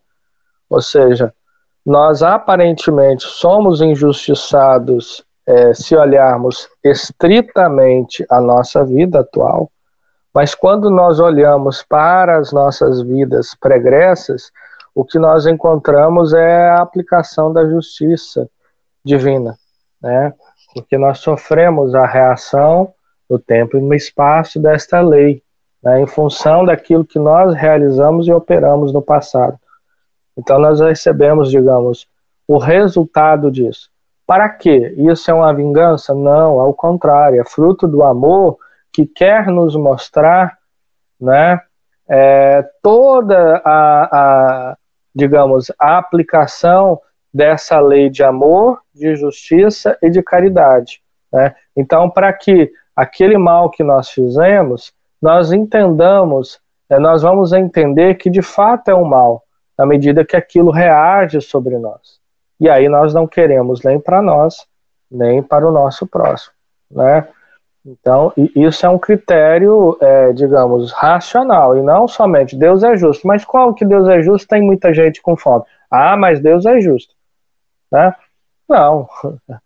Ou 0.70 0.80
seja, 0.80 1.32
nós 1.84 2.22
aparentemente 2.22 3.24
somos 3.24 3.82
injustiçados 3.82 5.22
é, 5.46 5.74
se 5.74 5.94
olharmos 5.94 6.68
estritamente 6.82 8.24
a 8.30 8.40
nossa 8.40 8.84
vida 8.84 9.20
atual, 9.20 9.70
mas 10.34 10.54
quando 10.54 10.90
nós 10.90 11.20
olhamos 11.20 11.82
para 11.82 12.38
as 12.38 12.52
nossas 12.52 13.02
vidas 13.02 13.54
pregressas, 13.54 14.50
o 14.94 15.04
que 15.04 15.18
nós 15.18 15.46
encontramos 15.46 16.32
é 16.32 16.70
a 16.70 16.82
aplicação 16.82 17.52
da 17.52 17.68
justiça 17.68 18.48
divina, 19.04 19.56
né? 20.02 20.34
Porque 20.74 20.98
nós 20.98 21.18
sofremos 21.18 21.94
a 21.94 22.06
reação 22.06 22.92
no 23.28 23.38
tempo 23.38 23.76
e 23.76 23.80
no 23.80 23.94
espaço 23.94 24.60
desta 24.60 25.00
lei, 25.00 25.42
né? 25.82 26.00
em 26.00 26.06
função 26.06 26.64
daquilo 26.64 27.04
que 27.04 27.18
nós 27.18 27.54
realizamos 27.54 28.26
e 28.26 28.32
operamos 28.32 28.92
no 28.92 29.02
passado. 29.02 29.58
Então 30.36 30.58
nós 30.58 30.80
recebemos, 30.80 31.50
digamos, 31.50 32.06
o 32.46 32.58
resultado 32.58 33.50
disso. 33.50 33.90
Para 34.26 34.48
quê? 34.48 34.94
Isso 34.96 35.30
é 35.30 35.34
uma 35.34 35.52
vingança? 35.52 36.14
Não, 36.14 36.60
ao 36.60 36.72
contrário, 36.74 37.40
é 37.40 37.44
fruto 37.44 37.88
do 37.88 38.02
amor 38.02 38.58
que 38.98 39.06
quer 39.06 39.46
nos 39.46 39.76
mostrar 39.76 40.58
né, 41.20 41.60
é, 42.08 42.68
toda 42.82 43.62
a, 43.64 44.08
a, 44.72 44.76
digamos, 45.14 45.70
a 45.78 45.98
aplicação 45.98 47.00
dessa 47.32 47.78
lei 47.78 48.10
de 48.10 48.24
amor, 48.24 48.80
de 48.92 49.14
justiça 49.14 49.96
e 50.02 50.10
de 50.10 50.20
caridade. 50.20 51.00
Né? 51.32 51.54
Então, 51.76 52.10
para 52.10 52.32
que 52.32 52.72
aquele 52.96 53.38
mal 53.38 53.70
que 53.70 53.84
nós 53.84 54.10
fizemos, 54.10 54.92
nós 55.22 55.52
entendamos, 55.52 56.58
né, 56.90 56.98
nós 56.98 57.22
vamos 57.22 57.52
entender 57.52 58.16
que 58.16 58.28
de 58.28 58.42
fato 58.42 58.90
é 58.90 58.94
um 58.96 59.04
mal, 59.04 59.44
na 59.78 59.86
medida 59.86 60.24
que 60.24 60.34
aquilo 60.34 60.72
reage 60.72 61.40
sobre 61.40 61.78
nós. 61.78 62.18
E 62.58 62.68
aí 62.68 62.88
nós 62.88 63.14
não 63.14 63.28
queremos 63.28 63.80
nem 63.84 64.00
para 64.00 64.20
nós, 64.20 64.66
nem 65.08 65.40
para 65.40 65.64
o 65.68 65.70
nosso 65.70 66.04
próximo. 66.04 66.52
Né? 66.90 67.28
Então, 67.88 68.32
isso 68.54 68.84
é 68.84 68.88
um 68.88 68.98
critério, 68.98 69.96
é, 70.00 70.32
digamos, 70.34 70.92
racional, 70.92 71.76
e 71.76 71.82
não 71.82 72.06
somente 72.06 72.54
Deus 72.54 72.82
é 72.82 72.94
justo. 72.96 73.26
Mas 73.26 73.44
qual 73.46 73.72
que 73.72 73.84
Deus 73.84 74.06
é 74.08 74.20
justo? 74.20 74.46
Tem 74.46 74.60
muita 74.60 74.92
gente 74.92 75.22
com 75.22 75.36
fome. 75.36 75.64
Ah, 75.90 76.16
mas 76.16 76.38
Deus 76.38 76.66
é 76.66 76.78
justo. 76.80 77.14
Né? 77.90 78.14
Não. 78.68 79.08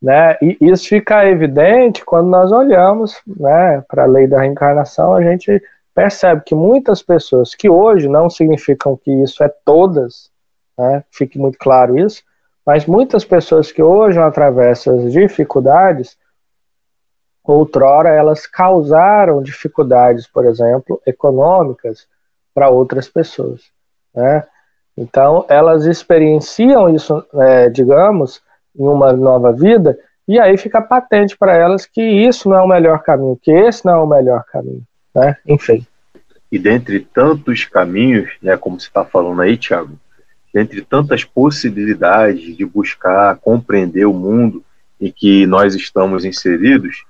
né? 0.00 0.36
E 0.42 0.58
isso 0.60 0.88
fica 0.88 1.26
evidente 1.26 2.04
quando 2.04 2.28
nós 2.28 2.52
olhamos 2.52 3.18
né, 3.26 3.82
para 3.88 4.02
a 4.02 4.06
lei 4.06 4.26
da 4.26 4.40
reencarnação, 4.40 5.14
a 5.14 5.22
gente 5.22 5.62
percebe 5.94 6.42
que 6.44 6.54
muitas 6.54 7.02
pessoas, 7.02 7.54
que 7.54 7.68
hoje 7.68 8.08
não 8.08 8.28
significam 8.28 8.96
que 8.96 9.10
isso 9.22 9.42
é 9.42 9.50
todas, 9.64 10.30
né, 10.78 11.02
fique 11.10 11.38
muito 11.38 11.58
claro 11.58 11.98
isso, 11.98 12.22
mas 12.64 12.86
muitas 12.86 13.24
pessoas 13.24 13.72
que 13.72 13.82
hoje 13.82 14.18
atravessam 14.18 14.98
as 14.98 15.12
dificuldades, 15.12 16.16
outrora 17.52 18.10
elas 18.10 18.46
causaram 18.46 19.42
dificuldades, 19.42 20.26
por 20.26 20.44
exemplo, 20.44 21.00
econômicas 21.06 22.06
para 22.54 22.68
outras 22.68 23.08
pessoas. 23.08 23.62
Né? 24.14 24.44
Então, 24.96 25.44
elas 25.48 25.86
experienciam 25.86 26.94
isso, 26.94 27.24
é, 27.34 27.68
digamos, 27.68 28.42
em 28.76 28.86
uma 28.86 29.12
nova 29.12 29.52
vida, 29.52 29.98
e 30.28 30.38
aí 30.38 30.56
fica 30.56 30.80
patente 30.80 31.36
para 31.36 31.56
elas 31.56 31.86
que 31.86 32.02
isso 32.02 32.48
não 32.48 32.56
é 32.58 32.62
o 32.62 32.68
melhor 32.68 33.02
caminho, 33.02 33.38
que 33.40 33.50
esse 33.50 33.84
não 33.84 33.94
é 33.94 33.98
o 33.98 34.06
melhor 34.06 34.44
caminho. 34.44 34.82
Né? 35.14 35.36
Enfim. 35.46 35.86
E 36.52 36.58
dentre 36.58 37.00
tantos 37.00 37.64
caminhos, 37.64 38.30
né, 38.42 38.56
como 38.56 38.78
você 38.78 38.86
está 38.86 39.04
falando 39.04 39.40
aí, 39.40 39.56
Tiago, 39.56 39.98
dentre 40.52 40.82
tantas 40.82 41.24
possibilidades 41.24 42.56
de 42.56 42.64
buscar 42.64 43.36
compreender 43.36 44.04
o 44.04 44.12
mundo 44.12 44.64
em 45.00 45.10
que 45.10 45.46
nós 45.46 45.74
estamos 45.74 46.24
inseridos, 46.24 47.04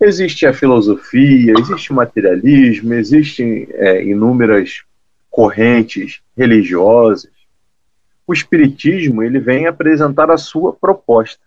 Existe 0.00 0.46
a 0.46 0.52
filosofia, 0.52 1.54
existe 1.58 1.90
o 1.90 1.94
materialismo, 1.94 2.94
existem 2.94 3.66
é, 3.72 4.04
inúmeras 4.04 4.84
correntes 5.28 6.20
religiosas. 6.36 7.32
O 8.26 8.32
espiritismo 8.32 9.22
ele 9.22 9.40
vem 9.40 9.66
apresentar 9.66 10.30
a 10.30 10.36
sua 10.36 10.72
proposta. 10.72 11.42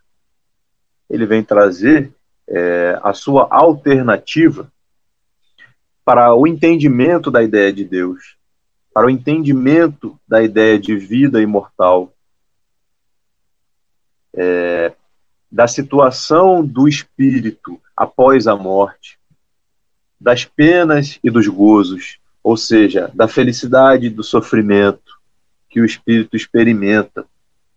Ele 1.09 1.25
vem 1.25 1.43
trazer 1.43 2.11
é, 2.47 2.99
a 3.01 3.13
sua 3.13 3.47
alternativa 3.49 4.69
para 6.03 6.33
o 6.35 6.45
entendimento 6.45 7.31
da 7.31 7.41
ideia 7.41 7.71
de 7.71 7.85
Deus, 7.85 8.35
para 8.93 9.07
o 9.07 9.09
entendimento 9.09 10.19
da 10.27 10.43
ideia 10.43 10.77
de 10.77 10.97
vida 10.97 11.41
imortal, 11.41 12.13
é, 14.33 14.93
da 15.51 15.67
situação 15.67 16.65
do 16.65 16.87
espírito 16.87 17.79
após 17.95 18.47
a 18.47 18.55
morte, 18.55 19.19
das 20.19 20.45
penas 20.45 21.19
e 21.23 21.29
dos 21.29 21.47
gozos, 21.47 22.19
ou 22.43 22.55
seja, 22.55 23.11
da 23.13 23.27
felicidade 23.27 24.07
e 24.07 24.09
do 24.09 24.23
sofrimento 24.23 25.19
que 25.69 25.81
o 25.81 25.85
espírito 25.85 26.35
experimenta 26.35 27.25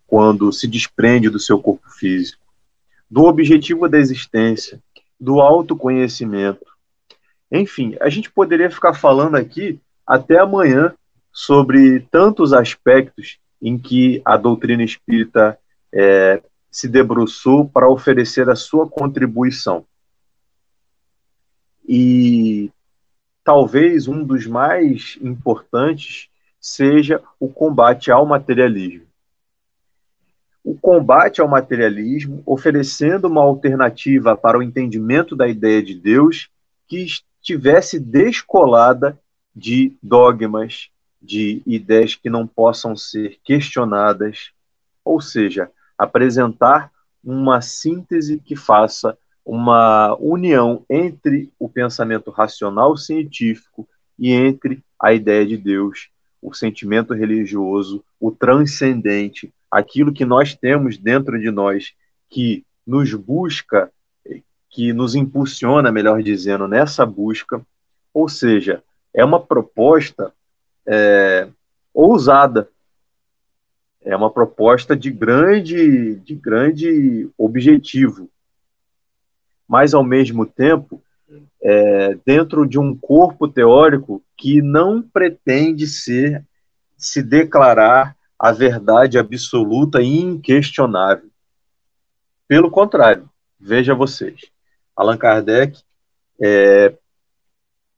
quando 0.06 0.52
se 0.52 0.68
desprende 0.68 1.28
do 1.28 1.40
seu 1.40 1.58
corpo 1.58 1.90
físico, 1.90 2.42
do 3.10 3.24
objetivo 3.24 3.88
da 3.88 3.98
existência, 3.98 4.80
do 5.18 5.40
autoconhecimento. 5.40 6.66
Enfim, 7.50 7.96
a 8.00 8.08
gente 8.08 8.30
poderia 8.30 8.70
ficar 8.70 8.94
falando 8.94 9.36
aqui 9.36 9.80
até 10.06 10.38
amanhã 10.38 10.92
sobre 11.32 12.00
tantos 12.10 12.52
aspectos 12.52 13.38
em 13.60 13.78
que 13.78 14.20
a 14.24 14.36
doutrina 14.36 14.84
espírita 14.84 15.58
é, 15.92 16.42
se 16.74 16.88
debruçou 16.88 17.68
para 17.68 17.88
oferecer 17.88 18.50
a 18.50 18.56
sua 18.56 18.88
contribuição. 18.88 19.86
E 21.88 22.68
talvez 23.44 24.08
um 24.08 24.24
dos 24.24 24.44
mais 24.44 25.16
importantes 25.22 26.28
seja 26.60 27.22
o 27.38 27.48
combate 27.48 28.10
ao 28.10 28.26
materialismo. 28.26 29.06
O 30.64 30.74
combate 30.74 31.40
ao 31.40 31.46
materialismo, 31.46 32.42
oferecendo 32.44 33.28
uma 33.28 33.42
alternativa 33.42 34.36
para 34.36 34.58
o 34.58 34.62
entendimento 34.62 35.36
da 35.36 35.46
ideia 35.46 35.80
de 35.80 35.94
Deus 35.94 36.50
que 36.88 37.04
estivesse 37.04 38.00
descolada 38.00 39.16
de 39.54 39.96
dogmas, 40.02 40.90
de 41.22 41.62
ideias 41.64 42.16
que 42.16 42.28
não 42.28 42.48
possam 42.48 42.96
ser 42.96 43.38
questionadas, 43.44 44.50
ou 45.04 45.20
seja, 45.20 45.70
apresentar 45.98 46.90
uma 47.22 47.60
síntese 47.60 48.38
que 48.38 48.54
faça 48.54 49.16
uma 49.44 50.16
união 50.18 50.84
entre 50.88 51.52
o 51.58 51.68
pensamento 51.68 52.30
racional 52.30 52.96
científico 52.96 53.86
e 54.18 54.32
entre 54.32 54.82
a 55.00 55.12
ideia 55.12 55.44
de 55.44 55.56
Deus, 55.56 56.08
o 56.40 56.54
sentimento 56.54 57.12
religioso, 57.12 58.02
o 58.18 58.30
transcendente, 58.30 59.52
aquilo 59.70 60.12
que 60.12 60.24
nós 60.24 60.54
temos 60.54 60.96
dentro 60.96 61.38
de 61.38 61.50
nós 61.50 61.92
que 62.30 62.64
nos 62.86 63.12
busca, 63.14 63.90
que 64.70 64.92
nos 64.92 65.14
impulsiona, 65.14 65.92
melhor 65.92 66.22
dizendo, 66.22 66.66
nessa 66.66 67.04
busca. 67.04 67.64
Ou 68.12 68.28
seja, 68.28 68.82
é 69.12 69.24
uma 69.24 69.40
proposta 69.40 70.32
é, 70.86 71.48
ousada, 71.92 72.68
é 74.04 74.14
uma 74.14 74.30
proposta 74.30 74.94
de 74.94 75.10
grande, 75.10 76.16
de 76.16 76.34
grande 76.34 77.28
objetivo, 77.38 78.28
mas 79.66 79.94
ao 79.94 80.04
mesmo 80.04 80.44
tempo 80.44 81.02
é, 81.62 82.14
dentro 82.26 82.66
de 82.66 82.78
um 82.78 82.94
corpo 82.94 83.48
teórico 83.48 84.22
que 84.36 84.60
não 84.60 85.00
pretende 85.00 85.86
ser 85.86 86.44
se 86.96 87.22
declarar 87.22 88.14
a 88.38 88.52
verdade 88.52 89.18
absoluta 89.18 90.02
e 90.02 90.20
inquestionável. 90.20 91.30
Pelo 92.46 92.70
contrário, 92.70 93.28
veja 93.58 93.94
vocês, 93.94 94.42
Allan 94.94 95.16
Kardec 95.16 95.80
é, 96.40 96.94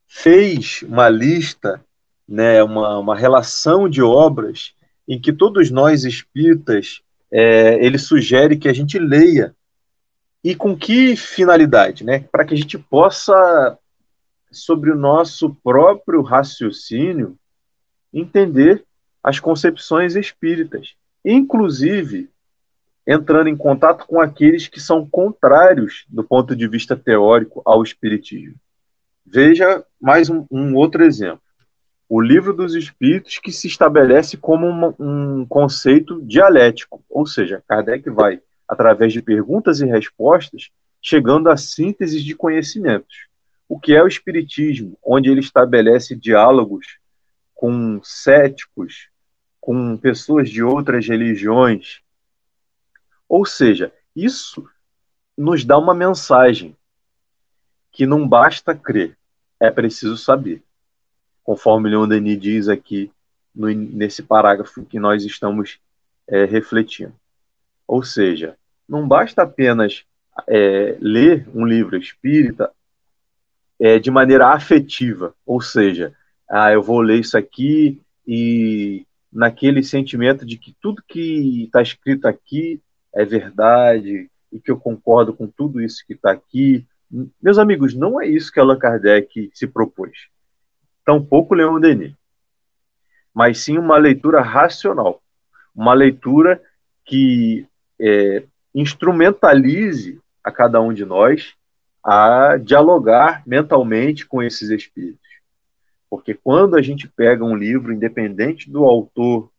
fez 0.07 0.83
uma 0.83 1.09
lista, 1.09 1.85
né, 2.29 2.62
uma, 2.62 2.99
uma 2.99 3.16
relação 3.16 3.88
de 3.88 4.01
obras 4.01 4.76
em 5.09 5.21
que 5.21 5.33
todos 5.33 5.71
nós 5.71 6.05
espíritas 6.05 7.03
é, 7.31 7.85
ele 7.85 7.99
sugere 7.99 8.57
que 8.57 8.69
a 8.69 8.73
gente 8.73 8.99
leia 8.99 9.55
e 10.42 10.55
com 10.55 10.77
que 10.77 11.16
finalidade? 11.16 12.05
Né? 12.05 12.21
Para 12.31 12.45
que 12.45 12.55
a 12.55 12.57
gente 12.57 12.79
possa, 12.79 13.79
sobre 14.51 14.90
o 14.90 14.97
nosso 14.97 15.55
próprio 15.62 16.23
raciocínio, 16.23 17.37
entender 18.12 18.85
as 19.23 19.40
concepções 19.40 20.14
espíritas, 20.14 20.95
inclusive 21.25 22.31
entrando 23.07 23.49
em 23.49 23.57
contato 23.57 24.05
com 24.07 24.21
aqueles 24.21 24.66
que 24.66 24.81
são 24.81 25.09
contrários, 25.09 26.05
do 26.09 26.25
ponto 26.25 26.57
de 26.57 26.66
vista 26.66 26.97
teórico, 26.97 27.62
ao 27.64 27.83
espiritismo. 27.83 28.57
Veja 29.25 29.85
mais 30.01 30.29
um, 30.29 30.45
um 30.51 30.75
outro 30.75 31.05
exemplo. 31.05 31.46
O 32.09 32.21
livro 32.21 32.53
dos 32.53 32.75
Espíritos, 32.75 33.38
que 33.38 33.51
se 33.51 33.66
estabelece 33.66 34.37
como 34.37 34.66
uma, 34.66 34.95
um 34.99 35.45
conceito 35.47 36.23
dialético, 36.23 37.05
ou 37.09 37.27
seja, 37.27 37.62
Kardec 37.66 38.09
vai 38.11 38.40
através 38.69 39.12
de 39.12 39.23
perguntas 39.23 39.81
e 39.81 39.87
respostas, 39.87 40.71
chegando 41.01 41.49
a 41.49 41.57
síntese 41.57 42.23
de 42.23 42.35
conhecimentos. 42.35 43.27
O 43.69 43.79
que 43.79 43.95
é 43.95 44.03
o 44.03 44.09
Espiritismo, 44.09 44.97
onde 45.05 45.31
ele 45.31 45.40
estabelece 45.40 46.14
diálogos 46.14 46.99
com 47.55 48.01
céticos, 48.03 49.09
com 49.61 49.97
pessoas 49.97 50.49
de 50.49 50.62
outras 50.62 51.09
religiões. 51.09 52.01
Ou 53.29 53.45
seja, 53.45 53.92
isso 54.14 54.69
nos 55.37 55.64
dá 55.64 55.77
uma 55.77 55.95
mensagem 55.95 56.77
que 57.90 58.07
não 58.07 58.29
basta 58.29 58.75
crer, 58.75 59.16
é 59.59 59.71
preciso 59.71 60.16
saber. 60.16 60.62
Conforme 61.47 61.89
Leon 61.89 62.09
Denis 62.09 62.41
diz 62.41 62.69
aqui 62.69 63.09
no, 63.55 63.71
nesse 63.71 64.21
parágrafo 64.21 64.85
que 64.85 64.99
nós 64.99 65.25
estamos 65.25 65.79
é, 66.27 66.45
refletindo. 66.45 67.15
Ou 67.87 68.03
seja, 68.03 68.57
não 68.89 69.07
basta 69.07 69.43
apenas 69.43 70.05
é, 70.49 70.97
ler 71.01 71.47
um 71.55 71.65
livro 71.65 71.97
espírita 71.97 72.73
é, 73.79 74.01
de 74.01 74.11
maneira 74.11 74.49
afetiva, 74.49 75.33
ou 75.47 75.61
seja, 75.61 76.13
ah, 76.51 76.73
eu 76.73 76.83
vou 76.83 77.01
ler 77.01 77.21
isso 77.21 77.39
aqui 77.39 78.01
e 78.27 79.07
naquele 79.33 79.85
sentimento 79.85 80.45
de 80.45 80.59
que 80.59 80.75
tudo 80.81 81.03
que 81.07 81.65
está 81.65 81.81
escrito 81.81 82.27
aqui 82.27 82.81
é 83.15 83.25
verdade 83.25 84.29
e 84.53 84.59
que 84.59 84.71
eu 84.71 84.81
concordo 84.81 85.33
com 85.33 85.47
tudo 85.47 85.81
isso 85.81 86.05
que 86.05 86.15
está 86.15 86.33
aqui. 86.33 86.85
Meus 87.41 87.57
amigos, 87.57 87.95
não 87.95 88.21
é 88.21 88.27
isso 88.27 88.51
que 88.51 88.59
Allan 88.59 88.79
Kardec 88.79 89.49
se 89.55 89.69
propôs. 89.69 90.29
Tampouco 91.07 91.55
Leon 91.55 91.81
Denis. 91.81 92.12
Mas 93.33 93.61
sim 93.61 93.79
uma 93.79 93.97
leitura 93.97 94.42
racional. 94.42 95.23
Uma 95.75 95.95
leitura 95.95 96.61
que 97.05 97.66
é, 97.99 98.42
instrumentalize 98.75 100.21
a 100.42 100.51
cada 100.51 100.81
um 100.81 100.92
de 100.92 101.05
nós 101.05 101.55
a 102.05 102.57
dialogar 102.57 103.42
mentalmente 103.47 104.27
com 104.27 104.42
esses 104.42 104.71
espíritos. 104.71 105.27
Porque 106.11 106.35
quando 106.35 106.77
a 106.77 106.83
gente 106.83 107.09
pega 107.09 107.45
um 107.45 107.57
livro, 107.57 107.92
independente 107.92 108.71
do 108.71 108.85
autor 108.85 109.51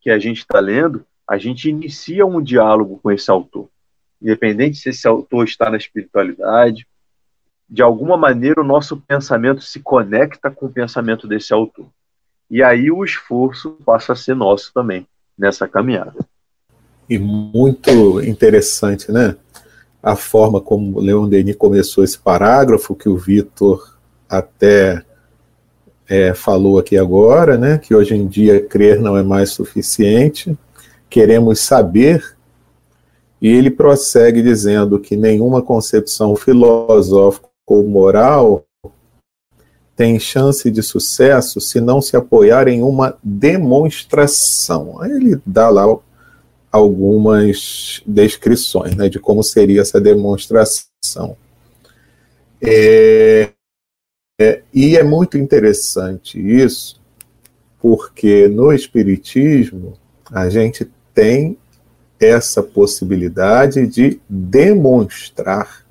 que 0.00 0.10
a 0.10 0.18
gente 0.18 0.38
está 0.38 0.60
lendo, 0.60 1.04
a 1.28 1.38
gente 1.38 1.68
inicia 1.68 2.26
um 2.26 2.42
diálogo 2.42 2.98
com 3.02 3.10
esse 3.10 3.30
autor. 3.30 3.68
Independente 4.20 4.76
se 4.76 4.90
esse 4.90 5.06
autor 5.06 5.44
está 5.44 5.70
na 5.70 5.76
espiritualidade, 5.76 6.86
de 7.72 7.82
alguma 7.82 8.16
maneira 8.16 8.60
o 8.60 8.64
nosso 8.64 8.98
pensamento 8.98 9.62
se 9.62 9.80
conecta 9.80 10.50
com 10.50 10.66
o 10.66 10.72
pensamento 10.72 11.26
desse 11.26 11.52
autor. 11.52 11.86
E 12.50 12.62
aí 12.62 12.90
o 12.90 13.04
esforço 13.04 13.78
passa 13.84 14.12
a 14.12 14.16
ser 14.16 14.36
nosso 14.36 14.70
também 14.72 15.06
nessa 15.38 15.66
caminhada 15.66 16.14
e 17.12 17.18
muito 17.18 18.22
interessante, 18.22 19.12
né? 19.12 19.36
A 20.02 20.16
forma 20.16 20.60
como 20.60 20.98
Leon 20.98 21.28
Denis 21.28 21.56
começou 21.56 22.02
esse 22.02 22.18
parágrafo, 22.18 22.94
que 22.94 23.08
o 23.08 23.18
Vitor 23.18 23.98
até 24.28 25.04
é, 26.08 26.32
falou 26.34 26.78
aqui 26.78 26.96
agora, 26.96 27.58
né? 27.58 27.78
Que 27.78 27.94
hoje 27.94 28.14
em 28.14 28.26
dia 28.26 28.64
crer 28.64 29.00
não 29.00 29.16
é 29.16 29.22
mais 29.22 29.50
suficiente, 29.50 30.56
queremos 31.08 31.60
saber. 31.60 32.36
E 33.40 33.48
ele 33.48 33.70
prossegue 33.70 34.40
dizendo 34.40 34.98
que 34.98 35.16
nenhuma 35.16 35.60
concepção 35.60 36.34
filosófica 36.34 37.51
ou 37.72 37.88
moral 37.88 38.66
tem 39.96 40.18
chance 40.18 40.70
de 40.70 40.82
sucesso 40.82 41.60
se 41.60 41.80
não 41.80 42.02
se 42.02 42.16
apoiar 42.16 42.68
em 42.68 42.82
uma 42.82 43.16
demonstração. 43.22 45.00
Aí 45.00 45.10
ele 45.10 45.40
dá 45.46 45.68
lá 45.68 45.84
algumas 46.70 48.02
descrições 48.06 48.94
né, 48.94 49.08
de 49.08 49.18
como 49.18 49.42
seria 49.42 49.80
essa 49.80 50.00
demonstração. 50.00 51.36
É, 52.60 53.50
é, 54.40 54.62
e 54.72 54.96
é 54.96 55.02
muito 55.02 55.38
interessante 55.38 56.38
isso, 56.38 57.00
porque 57.80 58.48
no 58.48 58.72
Espiritismo 58.72 59.94
a 60.30 60.48
gente 60.48 60.90
tem 61.14 61.56
essa 62.18 62.62
possibilidade 62.62 63.86
de 63.86 64.20
demonstrar 64.28 65.81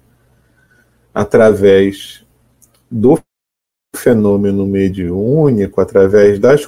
através 1.13 2.25
do 2.89 3.19
fenômeno 3.95 4.65
mediúnico, 4.65 5.79
através 5.81 6.39
das 6.39 6.65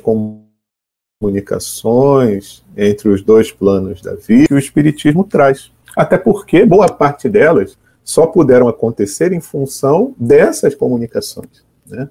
comunicações 1.22 2.64
entre 2.76 3.10
os 3.10 3.22
dois 3.22 3.52
planos 3.52 4.02
da 4.02 4.16
vida, 4.16 4.48
que 4.48 4.54
o 4.54 4.60
Espiritismo 4.60 5.24
traz. 5.24 5.72
Até 5.96 6.18
porque 6.18 6.66
boa 6.66 6.90
parte 6.90 7.30
delas 7.30 7.78
só 8.04 8.28
puderam 8.28 8.68
acontecer 8.68 9.32
em 9.32 9.40
função 9.40 10.14
dessas 10.18 10.76
comunicações. 10.76 11.64
Né? 11.88 12.10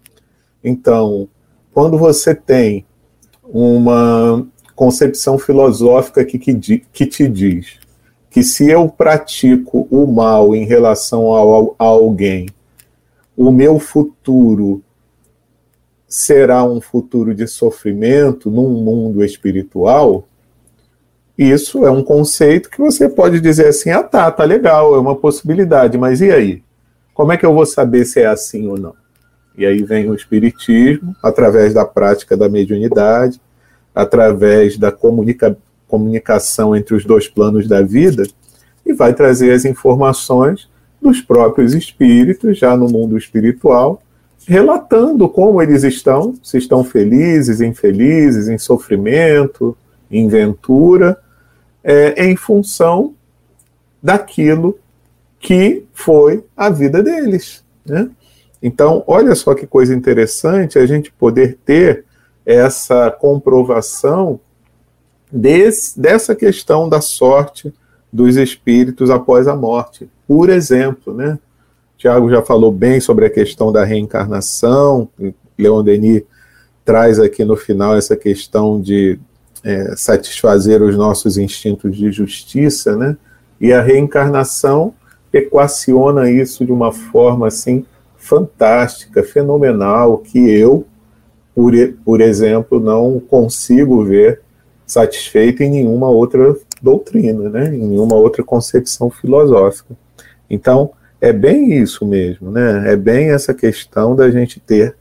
Então, 0.65 1.29
quando 1.73 1.99
você 1.99 2.35
tem 2.35 2.87
uma 3.43 4.47
concepção 4.75 5.39
filosófica 5.39 6.25
que, 6.25 6.39
que, 6.39 6.79
que 6.79 7.07
te 7.07 7.29
diz 7.29 7.82
que 8.33 8.43
se 8.43 8.71
eu 8.71 8.89
pratico 8.89 9.87
o 9.91 10.07
mal 10.07 10.57
em 10.57 10.65
relação 10.65 11.25
ao, 11.27 11.77
a 11.79 11.85
alguém, 11.85 12.49
o 13.37 13.51
meu 13.51 13.79
futuro 13.79 14.83
será 16.09 16.65
um 16.65 16.81
futuro 16.81 17.35
de 17.35 17.47
sofrimento 17.47 18.51
num 18.51 18.71
mundo 18.71 19.23
espiritual, 19.23 20.27
isso 21.37 21.85
é 21.85 21.91
um 21.91 22.03
conceito 22.03 22.71
que 22.71 22.79
você 22.79 23.07
pode 23.07 23.39
dizer 23.39 23.67
assim: 23.67 23.91
ah, 23.91 24.03
tá, 24.03 24.31
tá 24.31 24.45
legal, 24.45 24.95
é 24.95 24.99
uma 24.99 25.17
possibilidade, 25.17 25.99
mas 25.99 26.23
e 26.23 26.31
aí? 26.31 26.63
Como 27.13 27.33
é 27.33 27.37
que 27.37 27.45
eu 27.45 27.53
vou 27.53 27.67
saber 27.67 28.07
se 28.07 28.21
é 28.21 28.27
assim 28.27 28.67
ou 28.67 28.79
não? 28.79 28.95
E 29.59 29.67
aí 29.67 29.83
vem 29.83 30.09
o 30.09 30.15
Espiritismo, 30.15 31.15
através 31.23 31.75
da 31.75 31.85
prática 31.85 32.35
da 32.35 32.49
mediunidade, 32.49 33.39
através 33.95 34.79
da 34.79 34.91
comunica 34.91 35.55
comunicação 35.93 36.75
entre 36.75 36.95
os 36.95 37.05
dois 37.05 37.29
planos 37.29 37.69
da 37.69 37.83
vida, 37.83 38.23
e 38.87 38.95
vai 38.95 39.13
trazer 39.13 39.53
as 39.53 39.67
informações 39.67 40.71
dos 41.01 41.21
próprios 41.21 41.75
espíritos, 41.75 42.59
já 42.59 42.75
no 42.75 42.89
mundo 42.89 43.19
espiritual, 43.19 44.01
relatando 44.49 45.29
como 45.29 45.61
eles 45.61 45.85
estão, 45.85 46.35
se 46.43 46.57
estão 46.57 46.83
felizes, 46.83 47.61
infelizes, 47.61 48.49
em 48.49 48.57
sofrimento, 48.57 49.77
em 50.11 50.27
ventura, 50.29 51.19
é, 51.85 52.25
em 52.25 52.37
função 52.37 53.15
daquilo 54.03 54.79
que 55.39 55.85
foi 55.93 56.43
a 56.57 56.71
vida 56.71 57.03
deles. 57.03 57.63
Né? 57.85 58.09
Então, 58.63 59.05
olha 59.07 59.35
só 59.35 59.55
que 59.55 59.67
coisa 59.67 59.95
interessante 59.95 60.79
a 60.79 60.87
gente 60.87 61.13
poder 61.13 61.59
ter 61.67 62.07
essa 62.47 63.11
comprovação 63.11 64.41
desse, 65.33 65.99
dessa 65.99 66.35
questão 66.35 66.89
da 66.89 67.01
sorte 67.01 67.73
dos 68.13 68.37
espíritos 68.37 69.09
após 69.09 69.49
a 69.49 69.57
morte. 69.57 70.09
Por 70.29 70.51
exemplo, 70.51 71.15
né? 71.15 71.39
Tiago 71.97 72.29
já 72.29 72.43
falou 72.43 72.71
bem 72.71 73.01
sobre 73.01 73.25
a 73.25 73.31
questão 73.31 73.73
da 73.73 73.85
reencarnação, 73.85 75.09
Leon 75.57 75.83
Denis 75.83 76.23
traz 76.85 77.19
aqui 77.21 77.45
no 77.45 77.57
final 77.57 77.97
essa 77.97 78.17
questão 78.17 78.81
de 78.81 79.19
é, 79.63 79.95
satisfazer 79.97 80.83
os 80.83 80.97
nossos 80.97 81.39
instintos 81.39 81.97
de 81.97 82.11
justiça, 82.11 82.97
né? 82.97 83.17
E 83.61 83.73
a 83.73 83.81
reencarnação 83.81 84.93
equaciona 85.33 86.29
isso 86.29 86.67
de 86.67 86.73
uma 86.73 86.93
forma 86.93 87.47
assim 87.47 87.87
fantástica, 88.17 89.23
fenomenal, 89.23 90.19
que 90.19 90.39
eu, 90.39 90.85
por, 91.55 91.73
por 92.05 92.21
exemplo, 92.21 92.81
não 92.81 93.21
consigo 93.21 94.05
ver 94.05 94.41
satisfeito 94.87 95.63
em 95.63 95.71
nenhuma 95.71 96.09
outra 96.09 96.57
doutrina, 96.81 97.49
né? 97.49 97.75
em 97.75 97.87
nenhuma 97.87 98.17
outra 98.17 98.43
concepção 98.43 99.11
filosófica. 99.11 99.95
Então, 100.49 100.93
é 101.23 101.33
bem 101.33 101.73
isso 101.73 102.05
mesmo, 102.05 102.51
né? 102.51 102.93
É 102.93 102.97
bem 102.97 103.31
essa 103.31 103.55
questão 103.55 104.17
da 104.17 104.29
gente 104.29 104.59
ter 104.59 104.97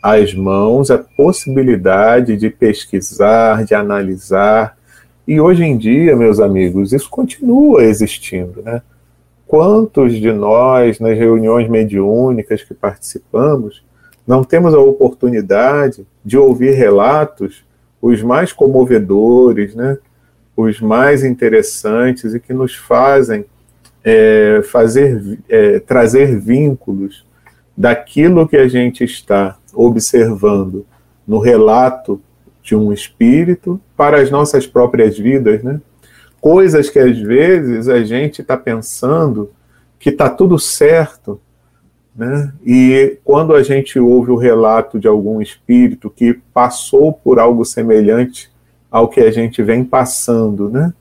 às 0.00 0.32
mãos 0.32 0.88
a 0.88 0.98
possibilidade 0.98 2.36
de 2.36 2.48
pesquisar, 2.48 3.64
de 3.64 3.74
analisar. 3.74 4.78
E 5.26 5.40
hoje 5.40 5.64
em 5.64 5.76
dia, 5.76 6.14
meus 6.14 6.38
amigos, 6.38 6.92
isso 6.92 7.10
continua 7.10 7.82
existindo, 7.82 8.62
né? 8.62 8.80
Quantos 9.48 10.14
de 10.14 10.30
nós, 10.32 11.00
nas 11.00 11.18
reuniões 11.18 11.68
mediúnicas 11.68 12.62
que 12.62 12.72
participamos, 12.72 13.82
não 14.24 14.44
temos 14.44 14.74
a 14.74 14.78
oportunidade 14.78 16.06
de 16.24 16.38
ouvir 16.38 16.72
relatos 16.74 17.64
os 18.00 18.22
mais 18.22 18.52
comovedores, 18.52 19.74
né? 19.74 19.98
os 20.56 20.80
mais 20.80 21.24
interessantes 21.24 22.34
e 22.34 22.40
que 22.40 22.52
nos 22.52 22.74
fazem 22.74 23.44
é, 24.02 24.60
fazer, 24.64 25.38
é, 25.48 25.78
trazer 25.80 26.38
vínculos 26.38 27.26
daquilo 27.76 28.48
que 28.48 28.56
a 28.56 28.66
gente 28.66 29.04
está 29.04 29.56
observando 29.72 30.84
no 31.26 31.38
relato 31.38 32.20
de 32.62 32.74
um 32.74 32.92
espírito 32.92 33.80
para 33.96 34.20
as 34.20 34.30
nossas 34.30 34.66
próprias 34.66 35.18
vidas, 35.18 35.62
né? 35.62 35.80
coisas 36.40 36.90
que 36.90 36.98
às 36.98 37.18
vezes 37.18 37.88
a 37.88 38.02
gente 38.02 38.42
está 38.42 38.56
pensando 38.56 39.50
que 39.98 40.10
está 40.10 40.28
tudo 40.28 40.58
certo, 40.58 41.40
né? 42.18 42.52
E 42.66 43.16
quando 43.24 43.54
a 43.54 43.62
gente 43.62 43.96
ouve 43.96 44.32
o 44.32 44.36
relato 44.36 44.98
de 44.98 45.06
algum 45.06 45.40
espírito 45.40 46.10
que 46.10 46.34
passou 46.52 47.12
por 47.12 47.38
algo 47.38 47.64
semelhante 47.64 48.50
ao 48.90 49.06
que 49.06 49.20
a 49.20 49.30
gente 49.30 49.62
vem 49.62 49.84
passando, 49.84 50.68
né? 50.68 50.92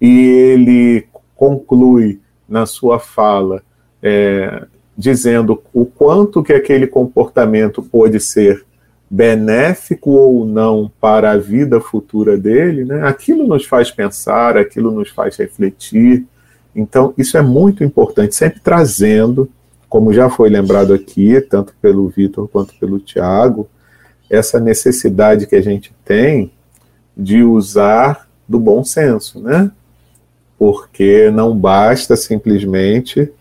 E 0.00 0.28
ele 0.28 1.08
conclui 1.34 2.20
na 2.48 2.66
sua 2.66 3.00
fala 3.00 3.62
é, 4.00 4.64
dizendo 4.96 5.60
o 5.74 5.84
quanto 5.84 6.40
que 6.40 6.52
aquele 6.52 6.86
comportamento 6.86 7.82
pode 7.82 8.20
ser 8.20 8.64
benéfico 9.10 10.10
ou 10.10 10.46
não 10.46 10.88
para 11.00 11.32
a 11.32 11.36
vida 11.36 11.80
futura 11.80 12.38
dele, 12.38 12.84
né? 12.84 13.08
aquilo 13.08 13.44
nos 13.44 13.64
faz 13.64 13.90
pensar, 13.90 14.56
aquilo 14.56 14.92
nos 14.92 15.10
faz 15.10 15.36
refletir. 15.36 16.24
Então, 16.76 17.12
isso 17.18 17.36
é 17.36 17.42
muito 17.42 17.82
importante, 17.82 18.36
sempre 18.36 18.60
trazendo, 18.60 19.50
como 19.90 20.12
já 20.12 20.30
foi 20.30 20.48
lembrado 20.48 20.94
aqui, 20.94 21.40
tanto 21.40 21.74
pelo 21.82 22.08
Vitor 22.08 22.48
quanto 22.48 22.72
pelo 22.76 23.00
Tiago, 23.00 23.68
essa 24.30 24.60
necessidade 24.60 25.48
que 25.48 25.56
a 25.56 25.60
gente 25.60 25.92
tem 26.04 26.52
de 27.16 27.42
usar 27.42 28.28
do 28.48 28.60
bom 28.60 28.84
senso, 28.84 29.40
né? 29.40 29.68
Porque 30.56 31.28
não 31.32 31.58
basta 31.58 32.14
simplesmente 32.16 33.32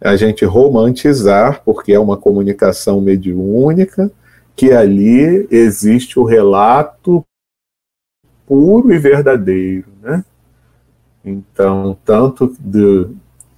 a 0.00 0.16
gente 0.16 0.42
romantizar, 0.46 1.62
porque 1.66 1.92
é 1.92 2.00
uma 2.00 2.16
comunicação 2.16 2.98
mediúnica, 3.02 4.10
que 4.56 4.72
ali 4.72 5.46
existe 5.50 6.18
o 6.18 6.24
relato 6.24 7.22
puro 8.46 8.90
e 8.90 8.98
verdadeiro, 8.98 9.88
né? 10.02 10.24
Então, 11.22 11.94
tanto 12.06 12.56
de, 12.58 13.06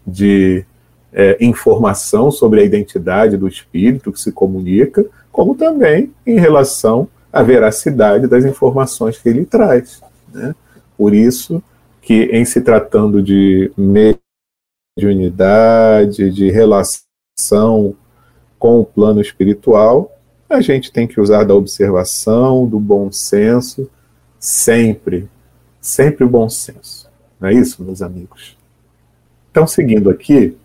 de 0.05 0.67
é, 1.13 1.37
informação 1.41 2.31
sobre 2.31 2.61
a 2.61 2.65
identidade 2.65 3.37
do 3.37 3.47
espírito 3.47 4.11
que 4.13 4.21
se 4.21 4.33
comunica, 4.33 5.05
como 5.31 5.55
também 5.55 6.13
em 6.27 6.39
relação 6.39 7.09
à 7.33 7.43
veracidade 7.43 8.27
das 8.27 8.45
informações 8.45 9.19
que 9.19 9.29
ele 9.29 9.45
traz. 9.45 10.01
Né? 10.33 10.55
Por 10.97 11.15
isso 11.15 11.63
que, 12.01 12.25
em 12.33 12.45
se 12.45 12.61
tratando 12.61 13.23
de 13.23 13.71
mediunidade, 14.97 16.31
de 16.31 16.51
relação 16.51 17.95
com 18.59 18.81
o 18.81 18.85
plano 18.85 19.21
espiritual, 19.21 20.11
a 20.49 20.61
gente 20.61 20.93
tem 20.93 21.07
que 21.07 21.21
usar 21.21 21.45
da 21.45 21.55
observação, 21.55 22.67
do 22.67 22.79
bom 22.79 23.11
senso, 23.11 23.91
sempre, 24.39 25.29
sempre 25.81 26.25
o 26.25 26.29
bom 26.29 26.49
senso. 26.49 27.11
Não 27.41 27.49
é 27.49 27.55
isso, 27.55 27.83
meus 27.83 28.03
amigos? 28.03 28.57
Então, 29.51 29.67
seguindo 29.67 30.11
aqui, 30.11 30.57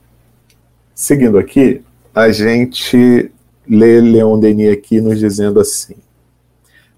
seguindo 0.97 1.38
aqui, 1.38 1.83
a 2.13 2.31
gente 2.31 3.31
lê 3.69 4.01
Leon 4.01 4.39
Denis 4.39 4.73
aqui 4.73 4.99
nos 4.99 5.19
dizendo 5.19 5.60
assim: 5.60 5.95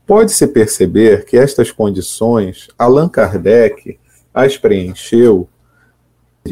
Pode-se 0.08 0.48
perceber 0.48 1.26
que 1.26 1.38
estas 1.38 1.70
condições 1.70 2.70
Allan 2.80 3.10
Kardec 3.10 4.00
as 4.34 4.58
preencheu 4.58 5.50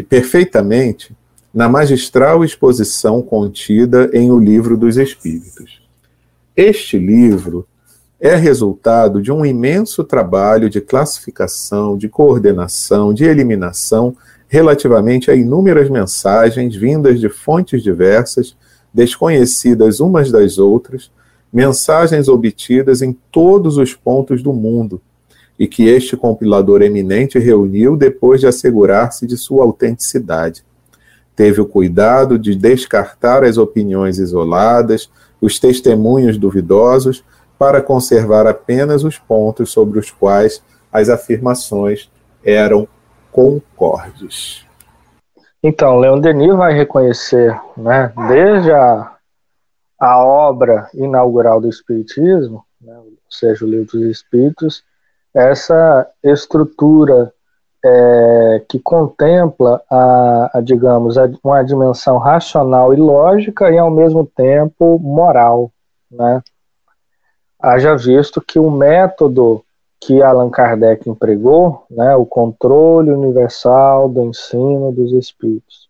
perfeitamente 0.10 1.16
na 1.54 1.70
magistral 1.70 2.44
exposição 2.44 3.22
contida 3.22 4.10
em 4.14 4.30
O 4.30 4.38
Livro 4.38 4.76
dos 4.76 4.98
Espíritos. 4.98 5.82
Este 6.56 7.00
livro 7.00 7.66
é 8.20 8.36
resultado 8.36 9.22
de 9.22 9.32
um 9.32 9.46
imenso 9.46 10.04
trabalho 10.04 10.70
de 10.70 10.82
classificação, 10.82 11.98
de 11.98 12.10
coordenação, 12.10 13.14
de 13.14 13.24
eliminação 13.24 14.16
relativamente 14.48 15.30
a 15.30 15.36
inúmeras 15.36 15.90
mensagens 15.90 16.76
vindas 16.76 17.20
de 17.20 17.30
fontes 17.30 17.84
diversas 17.84 18.56
desconhecidas 18.94 20.00
umas 20.00 20.32
das 20.32 20.58
outras, 20.58 21.12
mensagens 21.52 22.28
obtidas 22.28 23.02
em 23.02 23.18
todos 23.32 23.78
os 23.78 23.94
pontos 23.94 24.42
do 24.42 24.54
mundo, 24.54 25.02
e 25.60 25.68
que 25.68 25.88
este 25.88 26.16
compilador 26.16 26.82
eminente 26.82 27.40
reuniu 27.40 27.96
depois 27.98 28.40
de 28.40 28.48
assegurar-se 28.48 29.26
de 29.26 29.38
sua 29.38 29.64
autenticidade. 29.64 30.64
Teve 31.36 31.62
o 31.62 31.66
cuidado 31.66 32.38
de 32.38 32.56
descartar 32.56 33.44
as 33.44 33.58
opiniões 33.58 34.18
isoladas, 34.18 35.10
os 35.42 35.60
testemunhos 35.60 36.38
duvidosos, 36.38 37.24
para 37.58 37.82
conservar 37.82 38.46
apenas 38.46 39.04
os 39.04 39.18
pontos 39.18 39.72
sobre 39.72 40.00
os 40.00 40.12
quais 40.12 40.62
as 40.92 41.10
afirmações 41.10 42.10
eram 42.44 42.88
concordes. 43.38 44.66
Então, 45.62 46.00
Leon 46.00 46.20
Denis 46.20 46.56
vai 46.56 46.74
reconhecer, 46.74 47.56
né, 47.78 48.12
desde 48.28 48.72
a, 48.72 49.16
a 50.00 50.26
obra 50.26 50.90
inaugural 50.96 51.62
do 51.62 51.70
Espiritismo, 51.70 52.66
né, 52.82 52.98
ou 52.98 53.14
seja, 53.30 53.64
o 53.64 53.68
Livro 53.68 54.00
dos 54.00 54.10
Espíritos, 54.10 54.84
essa 55.36 56.10
estrutura 56.24 57.32
é, 57.86 58.66
que 58.68 58.80
contempla 58.80 59.84
a, 59.88 60.58
a 60.58 60.62
digamos, 60.62 61.16
a, 61.16 61.30
uma 61.44 61.62
dimensão 61.62 62.18
racional 62.18 62.92
e 62.92 62.98
lógica 62.98 63.70
e 63.70 63.78
ao 63.78 63.92
mesmo 63.92 64.26
tempo 64.26 64.98
moral, 64.98 65.72
né? 66.10 66.42
Haja 67.60 67.96
visto 67.96 68.42
que 68.42 68.58
o 68.58 68.72
método 68.72 69.64
que 70.00 70.22
Allan 70.22 70.50
Kardec 70.50 71.10
empregou, 71.10 71.86
né, 71.90 72.16
o 72.16 72.26
controle 72.26 73.12
universal 73.12 74.08
do 74.08 74.24
ensino 74.24 74.92
dos 74.92 75.12
espíritos, 75.12 75.90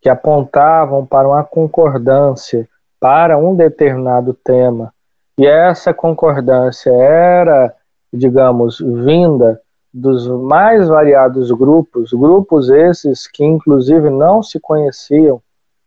que 0.00 0.08
apontavam 0.08 1.04
para 1.04 1.28
uma 1.28 1.44
concordância 1.44 2.68
para 3.00 3.38
um 3.38 3.54
determinado 3.54 4.32
tema, 4.32 4.92
e 5.36 5.46
essa 5.46 5.94
concordância 5.94 6.90
era 6.90 7.74
digamos, 8.12 8.78
vinda 8.78 9.60
dos 9.92 10.26
mais 10.28 10.88
variados 10.88 11.50
grupos, 11.50 12.12
grupos 12.12 12.68
esses 12.68 13.26
que 13.26 13.44
inclusive 13.44 14.10
não 14.10 14.42
se 14.42 14.60
conheciam, 14.60 15.40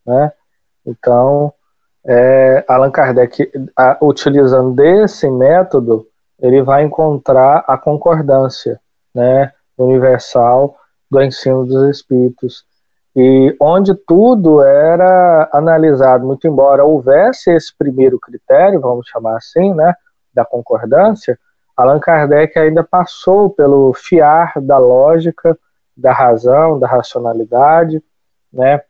né? 0.06 0.32
Então, 0.86 1.54
é, 2.06 2.64
Allan 2.68 2.92
Kardec, 2.92 3.52
a, 3.78 3.98
utilizando 4.02 4.74
desse 4.74 5.30
método, 5.30 6.08
ele 6.42 6.62
vai 6.62 6.84
encontrar 6.84 7.64
a 7.68 7.78
concordância, 7.78 8.80
né, 9.14 9.52
universal 9.78 10.76
do 11.10 11.22
ensino 11.22 11.66
dos 11.66 11.98
espíritos. 11.98 12.66
E 13.16 13.56
onde 13.60 13.94
tudo 13.94 14.62
era 14.62 15.50
analisado, 15.54 16.26
muito 16.26 16.48
embora 16.48 16.84
houvesse 16.84 17.52
esse 17.52 17.76
primeiro 17.78 18.20
critério, 18.20 18.80
vamos 18.80 19.08
chamar 19.08 19.38
assim, 19.38 19.74
né, 19.74 19.94
da 20.34 20.46
concordância, 20.46 21.38
Allan 21.76 22.00
Kardec 22.00 22.58
ainda 22.58 22.84
passou 22.84 23.50
pelo 23.50 23.94
fiar 23.94 24.54
da 24.62 24.78
lógica, 24.78 25.58
da 25.96 26.14
razão, 26.14 26.80
da 26.80 26.88
racionalidade, 26.88 28.02
né, 28.52 28.82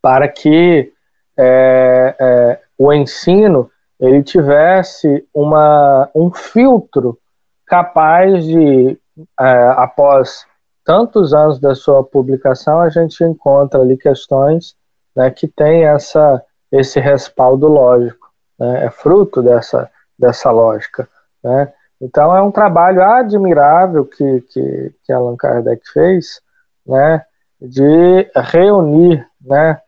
para 0.00 0.28
que 0.28 0.92
é, 1.36 2.14
é, 2.18 2.60
o 2.78 2.92
ensino 2.92 3.70
ele 3.98 4.22
tivesse 4.22 5.26
uma, 5.32 6.08
um 6.14 6.32
filtro 6.32 7.18
capaz 7.66 8.44
de, 8.44 8.98
é, 9.40 9.68
após 9.76 10.46
tantos 10.84 11.34
anos 11.34 11.58
da 11.58 11.74
sua 11.74 12.04
publicação, 12.04 12.80
a 12.80 12.88
gente 12.88 13.24
encontra 13.24 13.80
ali 13.80 13.96
questões 13.96 14.76
né, 15.14 15.30
que 15.30 15.48
têm 15.48 15.84
essa, 15.84 16.42
esse 16.70 17.00
respaldo 17.00 17.66
lógico, 17.66 18.30
né, 18.58 18.86
é 18.86 18.90
fruto 18.90 19.42
dessa, 19.42 19.90
dessa 20.18 20.50
lógica. 20.50 21.08
Né? 21.42 21.72
Então 22.00 22.36
é 22.36 22.42
um 22.42 22.52
trabalho 22.52 23.02
admirável 23.02 24.04
que, 24.04 24.42
que, 24.42 24.94
que 25.04 25.12
Allan 25.12 25.36
Kardec 25.36 25.82
fez, 25.90 26.40
né, 26.86 27.24
de 27.60 28.30
reunir, 28.36 29.26
né, 29.40 29.80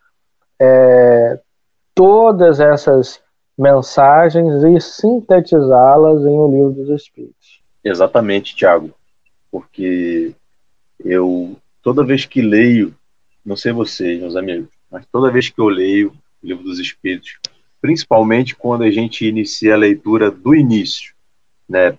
é, 0.59 1.39
todas 1.95 2.59
essas 2.59 3.21
mensagens 3.59 4.63
e 4.63 4.81
sintetizá-las 4.81 6.23
em 6.23 6.39
O 6.39 6.49
Livro 6.49 6.73
dos 6.73 6.89
Espíritos. 6.91 7.61
Exatamente, 7.83 8.55
Tiago, 8.55 8.95
porque 9.51 10.33
eu 11.05 11.57
toda 11.83 12.05
vez 12.05 12.25
que 12.25 12.41
leio, 12.41 12.95
não 13.45 13.57
sei 13.57 13.73
vocês, 13.73 14.21
meus 14.21 14.37
amigos, 14.37 14.69
mas 14.91 15.05
toda 15.11 15.31
vez 15.31 15.49
que 15.49 15.61
eu 15.61 15.69
leio 15.69 16.13
o 16.43 16.47
Livro 16.47 16.63
dos 16.63 16.79
Espíritos, 16.79 17.39
principalmente 17.81 18.55
quando 18.55 18.85
a 18.85 18.91
gente 18.91 19.27
inicia 19.27 19.75
a 19.75 19.79
leitura 19.79 20.31
do 20.31 20.55
início, 20.55 21.15
né? 21.69 21.99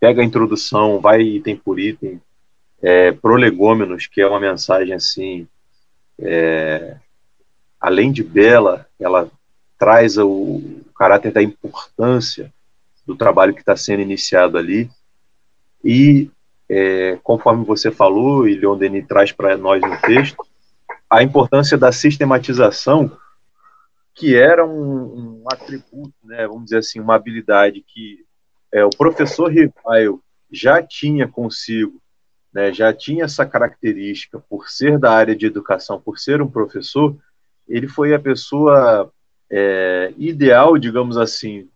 Pega 0.00 0.20
a 0.20 0.24
introdução, 0.24 1.00
vai 1.00 1.22
item 1.22 1.56
por 1.56 1.78
item, 1.78 2.20
é, 2.82 3.12
prolegômenos, 3.12 4.06
que 4.06 4.20
é 4.20 4.26
uma 4.26 4.40
mensagem 4.40 4.92
assim, 4.92 5.46
é, 6.18 6.96
além 7.80 8.10
de 8.10 8.24
bela, 8.24 8.86
ela 8.98 9.30
traz 9.78 10.18
o, 10.18 10.81
o 10.92 10.94
caráter 10.94 11.32
da 11.32 11.42
importância 11.42 12.52
do 13.06 13.16
trabalho 13.16 13.54
que 13.54 13.60
está 13.60 13.74
sendo 13.74 14.02
iniciado 14.02 14.58
ali. 14.58 14.90
E, 15.82 16.30
é, 16.68 17.18
conforme 17.22 17.64
você 17.64 17.90
falou, 17.90 18.46
e 18.46 18.54
Leon 18.54 18.76
Denis 18.76 19.06
traz 19.06 19.32
para 19.32 19.56
nós 19.56 19.80
no 19.80 20.00
texto, 20.00 20.46
a 21.10 21.22
importância 21.22 21.76
da 21.76 21.90
sistematização, 21.90 23.10
que 24.14 24.36
era 24.36 24.64
um, 24.64 25.42
um 25.42 25.44
atributo, 25.50 26.14
né, 26.22 26.46
vamos 26.46 26.64
dizer 26.64 26.78
assim, 26.78 27.00
uma 27.00 27.16
habilidade 27.16 27.82
que 27.86 28.24
é, 28.70 28.84
o 28.84 28.90
professor 28.90 29.50
Rivail 29.50 30.22
já 30.50 30.82
tinha 30.82 31.26
consigo, 31.26 32.00
né, 32.52 32.72
já 32.72 32.92
tinha 32.92 33.24
essa 33.24 33.44
característica 33.44 34.38
por 34.38 34.68
ser 34.68 34.98
da 34.98 35.10
área 35.10 35.34
de 35.34 35.46
educação, 35.46 36.00
por 36.00 36.18
ser 36.18 36.40
um 36.42 36.48
professor, 36.48 37.16
ele 37.66 37.88
foi 37.88 38.14
a 38.14 38.18
pessoa 38.18 39.10
é, 39.52 40.14
ideal, 40.16 40.78
digamos 40.78 41.18
assim, 41.18 41.68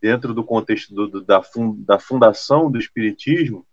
dentro 0.00 0.32
do 0.32 0.44
contexto 0.44 0.94
do, 0.94 1.08
do, 1.08 1.20
da, 1.20 1.42
fund, 1.42 1.84
da 1.84 1.98
fundação 1.98 2.70
do 2.70 2.78
Espiritismo, 2.78 3.66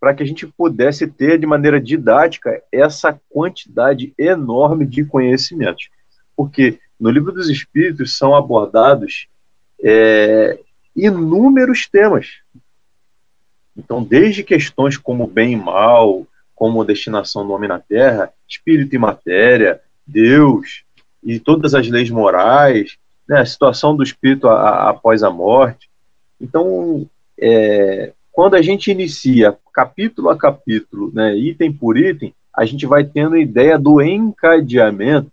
para 0.00 0.14
que 0.14 0.22
a 0.22 0.26
gente 0.26 0.46
pudesse 0.46 1.06
ter 1.06 1.38
de 1.38 1.46
maneira 1.46 1.78
didática 1.78 2.62
essa 2.72 3.20
quantidade 3.28 4.14
enorme 4.16 4.86
de 4.86 5.04
conhecimentos. 5.04 5.90
Porque 6.34 6.78
no 6.98 7.10
Livro 7.10 7.30
dos 7.30 7.50
Espíritos 7.50 8.16
são 8.16 8.34
abordados 8.34 9.28
é, 9.84 10.58
inúmeros 10.96 11.86
temas. 11.86 12.38
Então, 13.76 14.02
desde 14.02 14.42
questões 14.42 14.96
como 14.96 15.26
bem 15.26 15.52
e 15.52 15.56
mal, 15.56 16.26
como 16.54 16.84
destinação 16.84 17.46
do 17.46 17.52
homem 17.52 17.68
na 17.68 17.78
Terra, 17.78 18.32
espírito 18.48 18.94
e 18.94 18.98
matéria, 18.98 19.80
Deus 20.06 20.84
e 21.22 21.38
todas 21.38 21.74
as 21.74 21.88
leis 21.88 22.10
morais, 22.10 22.96
né, 23.28 23.40
a 23.40 23.46
situação 23.46 23.96
do 23.96 24.02
espírito 24.02 24.48
a, 24.48 24.54
a, 24.54 24.90
após 24.90 25.22
a 25.22 25.30
morte. 25.30 25.88
Então, 26.40 27.08
é, 27.38 28.12
quando 28.32 28.54
a 28.54 28.62
gente 28.62 28.90
inicia 28.90 29.56
capítulo 29.72 30.30
a 30.30 30.36
capítulo, 30.36 31.12
né, 31.12 31.36
item 31.36 31.72
por 31.72 31.96
item, 31.96 32.34
a 32.56 32.64
gente 32.64 32.86
vai 32.86 33.04
tendo 33.04 33.36
ideia 33.36 33.78
do 33.78 34.00
encadeamento 34.00 35.30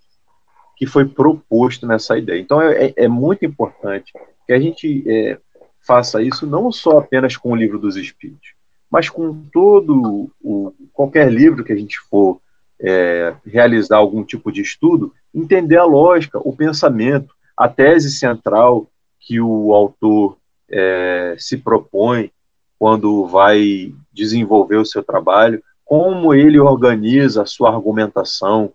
que 0.78 0.86
foi 0.86 1.06
proposto 1.06 1.88
nessa 1.88 2.18
ideia. 2.18 2.40
Então, 2.40 2.62
é, 2.62 2.88
é, 2.88 2.94
é 2.98 3.08
muito 3.08 3.46
importante 3.46 4.12
que 4.46 4.54
a 4.54 4.60
gente 4.60 5.04
é, 5.08 5.40
faça 5.82 6.22
isso 6.22 6.46
não 6.46 6.72
só 6.72 7.00
apenas 7.00 7.38
com 7.38 7.52
o 7.52 7.56
livro 7.56 7.80
dos 7.80 7.96
Espíritos, 7.96 8.54
mas 8.92 9.10
com 9.10 9.34
todo 9.52 10.30
o 10.44 10.74
qualquer 10.94 11.32
livro 11.32 11.64
que 11.64 11.74
a 11.74 11.76
gente 11.76 11.98
for 12.10 12.40
é, 12.80 13.34
realizar 13.46 13.98
algum 13.98 14.24
tipo 14.24 14.52
de 14.52 14.62
estudo, 14.62 15.14
entender 15.36 15.78
a 15.78 15.84
lógica, 15.84 16.40
o 16.40 16.56
pensamento, 16.56 17.34
a 17.58 17.68
tese 17.68 18.10
central 18.10 18.88
que 19.20 19.42
o 19.42 19.74
autor 19.74 20.38
é, 20.70 21.36
se 21.38 21.58
propõe 21.58 22.32
quando 22.80 23.26
vai 23.28 23.94
desenvolver 24.12 24.78
o 24.78 24.86
seu 24.86 25.04
trabalho, 25.04 25.62
como 25.84 26.34
ele 26.34 26.60
organiza 26.60 27.44
a 27.44 27.46
sua 27.46 27.74
argumentação, 27.74 28.72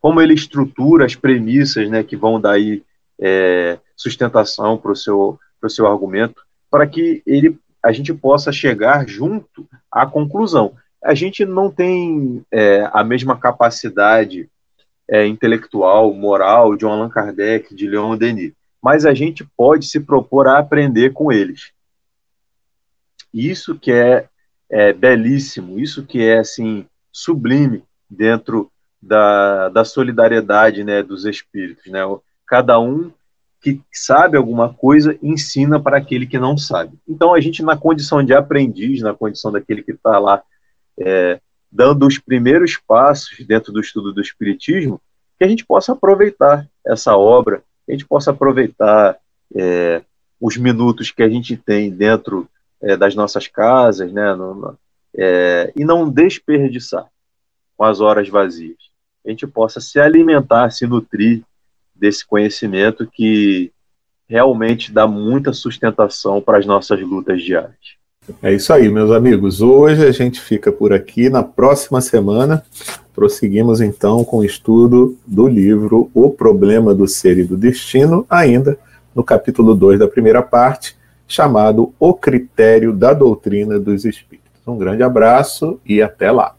como 0.00 0.20
ele 0.20 0.34
estrutura 0.34 1.06
as 1.06 1.14
premissas 1.14 1.88
né, 1.88 2.02
que 2.02 2.16
vão 2.16 2.40
dar 2.40 2.52
aí, 2.52 2.82
é, 3.18 3.78
sustentação 3.96 4.76
para 4.76 4.92
o 4.92 4.96
seu 4.96 5.38
seu 5.68 5.86
argumento, 5.86 6.42
para 6.70 6.86
que 6.86 7.22
ele, 7.26 7.58
a 7.82 7.92
gente 7.92 8.12
possa 8.12 8.52
chegar 8.52 9.08
junto 9.08 9.66
à 9.90 10.04
conclusão. 10.04 10.74
A 11.02 11.14
gente 11.14 11.44
não 11.44 11.70
tem 11.70 12.44
é, 12.50 12.88
a 12.92 13.04
mesma 13.04 13.38
capacidade 13.38 14.48
é, 15.08 15.26
intelectual, 15.26 16.12
moral 16.14 16.76
de 16.76 16.86
um 16.86 16.90
Allan 16.90 17.08
Kardec, 17.08 17.74
de 17.74 17.88
Leon 17.88 18.16
Denis, 18.16 18.52
mas 18.82 19.06
a 19.06 19.14
gente 19.14 19.44
pode 19.56 19.86
se 19.86 20.00
propor 20.00 20.46
a 20.46 20.58
aprender 20.58 21.12
com 21.12 21.32
eles. 21.32 21.72
Isso 23.32 23.78
que 23.78 23.90
é, 23.90 24.28
é 24.70 24.92
belíssimo, 24.92 25.80
isso 25.80 26.04
que 26.04 26.22
é 26.22 26.38
assim 26.38 26.86
sublime 27.12 27.82
dentro 28.08 28.70
da, 29.00 29.68
da 29.68 29.84
solidariedade 29.84 30.84
né, 30.84 31.02
dos 31.02 31.24
espíritos. 31.24 31.86
Né? 31.86 32.00
Cada 32.46 32.78
um 32.78 33.12
que 33.60 33.80
sabe 33.90 34.36
alguma 34.36 34.74
coisa 34.74 35.18
ensina 35.22 35.80
para 35.80 35.96
aquele 35.96 36.26
que 36.26 36.38
não 36.38 36.56
sabe. 36.56 36.98
Então, 37.08 37.32
a 37.32 37.40
gente, 37.40 37.62
na 37.62 37.76
condição 37.76 38.22
de 38.22 38.34
aprendiz, 38.34 39.00
na 39.00 39.14
condição 39.14 39.50
daquele 39.50 39.82
que 39.82 39.92
está 39.92 40.18
lá 40.18 40.42
é, 41.00 41.40
dando 41.74 42.06
os 42.06 42.18
primeiros 42.18 42.76
passos 42.76 43.44
dentro 43.44 43.72
do 43.72 43.80
estudo 43.80 44.12
do 44.12 44.20
Espiritismo, 44.20 45.00
que 45.36 45.44
a 45.44 45.48
gente 45.48 45.66
possa 45.66 45.90
aproveitar 45.90 46.68
essa 46.86 47.16
obra, 47.16 47.64
que 47.84 47.90
a 47.90 47.92
gente 47.92 48.06
possa 48.06 48.30
aproveitar 48.30 49.18
é, 49.52 50.00
os 50.40 50.56
minutos 50.56 51.10
que 51.10 51.20
a 51.20 51.28
gente 51.28 51.56
tem 51.56 51.90
dentro 51.90 52.48
é, 52.80 52.96
das 52.96 53.16
nossas 53.16 53.48
casas, 53.48 54.12
né, 54.12 54.36
no, 54.36 54.78
é, 55.16 55.72
e 55.74 55.84
não 55.84 56.08
desperdiçar 56.08 57.06
com 57.76 57.84
as 57.84 58.00
horas 58.00 58.28
vazias. 58.28 58.78
A 59.26 59.30
gente 59.30 59.44
possa 59.44 59.80
se 59.80 59.98
alimentar, 59.98 60.70
se 60.70 60.86
nutrir 60.86 61.42
desse 61.92 62.24
conhecimento 62.24 63.04
que 63.04 63.72
realmente 64.28 64.92
dá 64.92 65.08
muita 65.08 65.52
sustentação 65.52 66.40
para 66.40 66.58
as 66.58 66.66
nossas 66.66 67.00
lutas 67.00 67.42
diárias. 67.42 67.96
É 68.42 68.52
isso 68.52 68.72
aí, 68.72 68.88
meus 68.88 69.10
amigos. 69.10 69.60
Hoje 69.60 70.06
a 70.06 70.12
gente 70.12 70.40
fica 70.40 70.72
por 70.72 70.92
aqui. 70.92 71.28
Na 71.28 71.42
próxima 71.42 72.00
semana, 72.00 72.64
prosseguimos 73.14 73.80
então 73.80 74.24
com 74.24 74.38
o 74.38 74.44
estudo 74.44 75.16
do 75.26 75.46
livro 75.46 76.10
O 76.14 76.30
Problema 76.30 76.94
do 76.94 77.06
Ser 77.06 77.38
e 77.38 77.44
do 77.44 77.56
Destino, 77.56 78.26
ainda 78.28 78.78
no 79.14 79.22
capítulo 79.22 79.74
2 79.74 79.98
da 79.98 80.08
primeira 80.08 80.42
parte, 80.42 80.96
chamado 81.28 81.92
O 81.98 82.14
Critério 82.14 82.92
da 82.92 83.12
Doutrina 83.12 83.78
dos 83.78 84.04
Espíritos. 84.04 84.50
Um 84.66 84.78
grande 84.78 85.02
abraço 85.02 85.78
e 85.84 86.00
até 86.00 86.30
lá. 86.30 86.54